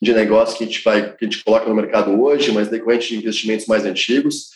de 0.00 0.14
negócio 0.14 0.56
que 0.56 0.64
a 0.64 0.66
gente 0.66 0.82
vai 0.82 1.14
que 1.14 1.24
a 1.24 1.28
gente 1.28 1.44
coloca 1.44 1.68
no 1.68 1.74
mercado 1.74 2.18
hoje, 2.18 2.50
mas 2.52 2.68
decorrente 2.68 3.08
de 3.08 3.18
investimentos 3.18 3.66
mais 3.66 3.84
antigos. 3.84 4.50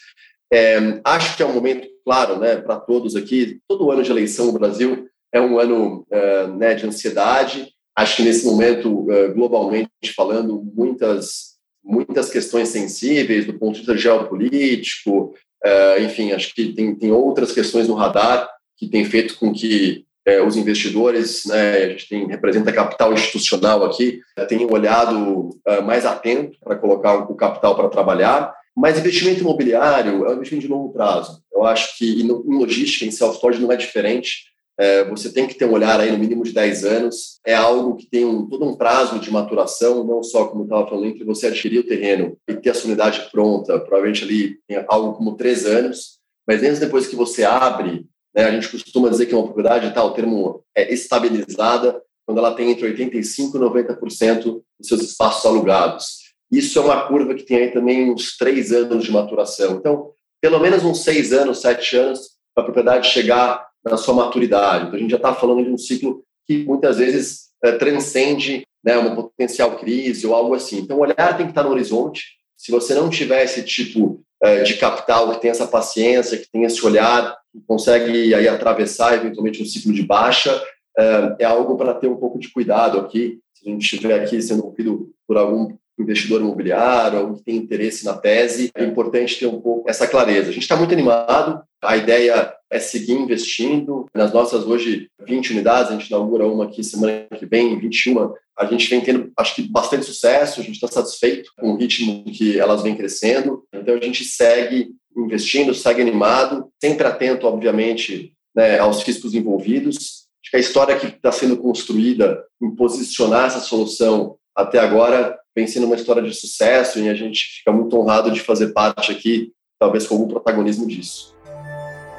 É, 0.51 1.01
acho 1.05 1.37
que 1.37 1.43
é 1.43 1.47
um 1.47 1.53
momento 1.53 1.87
claro, 2.05 2.38
né, 2.38 2.57
para 2.57 2.81
todos 2.81 3.14
aqui. 3.14 3.61
Todo 3.69 3.90
ano 3.90 4.03
de 4.03 4.11
eleição 4.11 4.47
no 4.47 4.53
Brasil 4.53 5.07
é 5.33 5.40
um 5.40 5.59
ano 5.59 6.07
é, 6.11 6.47
né, 6.47 6.75
de 6.75 6.87
ansiedade. 6.87 7.71
Acho 7.96 8.16
que 8.16 8.22
nesse 8.22 8.46
momento, 8.46 9.11
é, 9.11 9.29
globalmente 9.29 9.90
falando, 10.14 10.62
muitas 10.74 11.50
muitas 11.83 12.31
questões 12.31 12.68
sensíveis 12.68 13.46
do 13.46 13.55
ponto 13.55 13.72
de 13.72 13.79
vista 13.79 13.96
geopolítico. 13.96 15.35
É, 15.64 16.03
enfim, 16.03 16.33
acho 16.33 16.55
que 16.55 16.72
tem, 16.72 16.94
tem 16.94 17.11
outras 17.11 17.53
questões 17.53 17.88
no 17.88 17.94
radar 17.94 18.48
que 18.76 18.88
tem 18.88 19.05
feito 19.05 19.38
com 19.38 19.53
que 19.53 20.05
é, 20.26 20.42
os 20.42 20.57
investidores, 20.57 21.44
né, 21.46 21.85
a 21.85 21.88
gente 21.88 22.09
tem, 22.09 22.26
representa 22.26 22.72
capital 22.72 23.12
institucional 23.12 23.85
aqui, 23.85 24.20
tem 24.48 24.64
olhado 24.70 25.50
mais 25.85 26.05
atento 26.05 26.59
para 26.62 26.76
colocar 26.76 27.14
o 27.14 27.35
capital 27.35 27.74
para 27.74 27.88
trabalhar, 27.88 28.55
mas 28.76 28.98
investimento 28.98 29.40
imobiliário 29.40 30.24
é 30.24 30.31
um 30.31 30.35
investimento 30.35 30.66
de 30.66 30.72
longo 30.72 30.92
prazo. 30.92 31.42
Eu 31.53 31.64
acho 31.64 31.96
que 31.98 32.22
em 32.22 32.59
logística, 32.59 33.05
em 33.05 33.11
self-storage, 33.11 33.61
não 33.61 33.72
é 33.72 33.76
diferente. 33.76 34.49
É, 34.81 35.05
você 35.05 35.31
tem 35.31 35.47
que 35.47 35.55
ter 35.55 35.66
um 35.66 35.73
olhar 35.73 36.01
aí 36.01 36.11
no 36.11 36.19
mínimo 36.19 36.43
de 36.43 36.53
10 36.53 36.85
anos. 36.85 37.38
É 37.45 37.55
algo 37.55 37.97
que 37.97 38.07
tem 38.07 38.25
um, 38.25 38.49
todo 38.49 38.64
um 38.64 38.77
prazo 38.77 39.19
de 39.19 39.31
maturação, 39.31 40.03
não 40.05 40.23
só, 40.23 40.47
como 40.47 40.62
eu 40.62 40.64
estava 40.64 40.88
falando, 40.88 41.07
entre 41.07 41.25
você 41.25 41.49
adquirir 41.49 41.81
o 41.81 41.87
terreno 41.87 42.37
e 42.49 42.55
ter 42.57 42.71
a 42.71 42.75
sua 42.75 42.88
unidade 42.88 43.29
pronta, 43.31 43.79
provavelmente 43.79 44.25
ali 44.25 44.59
tem 44.66 44.83
algo 44.88 45.12
como 45.12 45.37
3 45.37 45.66
anos, 45.66 46.19
mas 46.49 46.62
mesmo 46.62 46.81
depois 46.81 47.07
que 47.07 47.14
você 47.14 47.45
abre 47.45 48.09
né? 48.35 48.45
A 48.45 48.51
gente 48.51 48.69
costuma 48.69 49.09
dizer 49.09 49.27
que 49.27 49.35
uma 49.35 49.45
propriedade, 49.45 49.93
tá, 49.93 50.03
o 50.05 50.12
termo 50.12 50.64
é 50.77 50.93
estabilizada, 50.93 52.01
quando 52.27 52.38
ela 52.38 52.55
tem 52.55 52.71
entre 52.71 52.93
85% 52.95 53.55
e 53.55 53.59
90% 53.59 54.43
dos 54.45 54.64
seus 54.88 55.03
espaços 55.03 55.45
alugados. 55.45 56.21
Isso 56.51 56.79
é 56.79 56.83
uma 56.83 57.07
curva 57.07 57.35
que 57.35 57.43
tem 57.43 57.59
aí 57.59 57.71
também 57.73 58.11
uns 58.11 58.37
três 58.37 58.73
anos 58.73 59.05
de 59.05 59.11
maturação. 59.11 59.77
Então, 59.77 60.12
pelo 60.40 60.61
menos 60.61 60.85
uns 60.85 61.03
seis 61.03 61.33
anos, 61.33 61.61
sete 61.61 61.97
anos, 61.97 62.21
para 62.55 62.62
a 62.62 62.64
propriedade 62.64 63.09
chegar 63.09 63.69
na 63.85 63.97
sua 63.97 64.14
maturidade. 64.14 64.87
Então, 64.87 64.97
a 64.97 64.99
gente 64.99 65.11
já 65.11 65.16
está 65.16 65.35
falando 65.35 65.64
de 65.64 65.71
um 65.71 65.79
ciclo 65.79 66.23
que 66.47 66.64
muitas 66.64 66.99
vezes 66.99 67.51
é, 67.64 67.73
transcende 67.73 68.66
né, 68.85 68.97
uma 68.97 69.14
potencial 69.14 69.79
crise 69.79 70.27
ou 70.27 70.35
algo 70.35 70.55
assim. 70.55 70.79
Então, 70.79 70.99
o 70.99 71.01
olhar 71.01 71.37
tem 71.37 71.47
que 71.47 71.53
estar 71.53 71.62
no 71.62 71.71
horizonte. 71.71 72.25
Se 72.57 72.71
você 72.71 72.95
não 72.95 73.09
tiver 73.09 73.45
esse 73.45 73.62
tipo 73.62 74.23
é, 74.43 74.62
de 74.62 74.75
capital 74.75 75.31
que 75.33 75.40
tem 75.40 75.51
essa 75.51 75.66
paciência, 75.66 76.38
que 76.38 76.51
tem 76.51 76.64
esse 76.64 76.85
olhar, 76.85 77.37
que 77.53 77.61
consegue 77.66 78.35
aí 78.35 78.49
atravessar 78.49 79.14
eventualmente 79.14 79.62
um 79.62 79.66
ciclo 79.66 79.93
de 79.93 80.03
baixa, 80.03 80.62
é, 80.99 81.37
é 81.40 81.45
algo 81.45 81.77
para 81.77 81.95
ter 81.95 82.09
um 82.09 82.16
pouco 82.16 82.38
de 82.38 82.51
cuidado 82.51 82.99
aqui. 82.99 83.38
Se 83.55 83.69
a 83.69 83.73
gente 83.73 83.83
estiver 83.83 84.21
aqui 84.21 84.40
sendo 84.40 84.64
movido 84.64 85.11
por 85.27 85.37
algum 85.37 85.77
investidor 86.02 86.40
imobiliário, 86.40 87.18
alguém 87.18 87.36
que 87.36 87.44
tem 87.44 87.56
interesse 87.56 88.04
na 88.04 88.14
tese, 88.14 88.70
é 88.74 88.84
importante 88.84 89.38
ter 89.38 89.46
um 89.46 89.60
pouco 89.60 89.88
essa 89.88 90.06
clareza. 90.06 90.50
A 90.50 90.52
gente 90.52 90.62
está 90.62 90.76
muito 90.76 90.92
animado, 90.92 91.62
a 91.82 91.96
ideia 91.96 92.54
é 92.70 92.78
seguir 92.78 93.12
investindo. 93.12 94.06
Nas 94.14 94.32
nossas 94.32 94.64
hoje 94.64 95.08
20 95.26 95.52
unidades, 95.52 95.90
a 95.90 95.94
gente 95.94 96.08
inaugura 96.08 96.46
uma 96.46 96.64
aqui 96.64 96.84
semana 96.84 97.26
que 97.36 97.44
vem, 97.44 97.78
21. 97.78 98.32
A 98.58 98.66
gente 98.66 98.88
vem 98.88 99.00
tendo, 99.00 99.32
acho 99.36 99.54
que, 99.54 99.62
bastante 99.62 100.04
sucesso, 100.04 100.60
a 100.60 100.62
gente 100.62 100.74
está 100.74 100.86
satisfeito 100.86 101.50
com 101.58 101.72
o 101.72 101.76
ritmo 101.76 102.24
que 102.24 102.58
elas 102.58 102.82
vêm 102.82 102.94
crescendo. 102.94 103.64
Então, 103.74 103.94
a 103.94 104.00
gente 104.00 104.24
segue 104.24 104.90
investindo, 105.16 105.74
segue 105.74 106.00
animado, 106.00 106.68
sempre 106.80 107.06
atento, 107.06 107.46
obviamente, 107.46 108.32
né, 108.54 108.78
aos 108.78 109.02
riscos 109.02 109.34
envolvidos. 109.34 110.28
Acho 110.42 110.50
que 110.50 110.56
a 110.56 110.60
história 110.60 110.96
que 110.96 111.06
está 111.06 111.32
sendo 111.32 111.56
construída 111.56 112.44
em 112.62 112.70
posicionar 112.74 113.46
essa 113.46 113.60
solução 113.60 114.36
até 114.54 114.78
agora 114.78 115.39
vem 115.56 115.66
sendo 115.66 115.86
uma 115.86 115.96
história 115.96 116.22
de 116.22 116.34
sucesso 116.34 116.98
e 116.98 117.08
a 117.08 117.14
gente 117.14 117.58
fica 117.58 117.72
muito 117.72 117.96
honrado 117.96 118.30
de 118.30 118.40
fazer 118.40 118.72
parte 118.72 119.12
aqui, 119.12 119.52
talvez 119.78 120.06
com 120.06 120.14
algum 120.14 120.28
protagonismo 120.28 120.86
disso. 120.86 121.34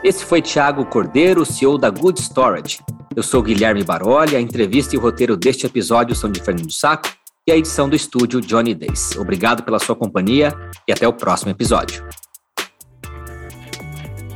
Esse 0.04 0.26
foi 0.26 0.42
Thiago 0.42 0.86
Cordeiro, 0.86 1.46
CEO 1.46 1.78
da 1.78 1.90
Good 1.90 2.20
Storage. 2.22 2.80
Eu 3.16 3.22
sou 3.22 3.44
Guilherme 3.44 3.84
Baroli, 3.84 4.36
a 4.36 4.42
entrevista 4.42 4.96
e 4.96 4.98
o 4.98 5.02
roteiro 5.02 5.38
deste 5.38 5.66
episódio 5.66 6.16
são 6.16 6.32
de 6.32 6.42
Fernando 6.42 6.72
Saco 6.72 7.10
e 7.48 7.52
a 7.52 7.58
edição 7.58 7.88
do 7.88 7.96
estúdio 7.96 8.42
Johnny 8.42 8.74
Days. 8.74 9.16
Obrigado 9.16 9.64
pela 9.64 9.80
sua 9.80 9.96
companhia 9.96 10.54
e 10.88 10.92
até 10.92 11.08
o 11.08 11.14
próximo 11.14 11.52
episódio. 11.52 12.04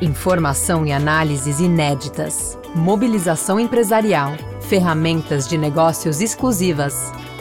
Informação 0.01 0.85
e 0.85 0.91
análises 0.91 1.59
inéditas, 1.59 2.57
mobilização 2.75 3.59
empresarial, 3.59 4.33
ferramentas 4.67 5.47
de 5.47 5.57
negócios 5.57 6.19
exclusivas. 6.21 7.11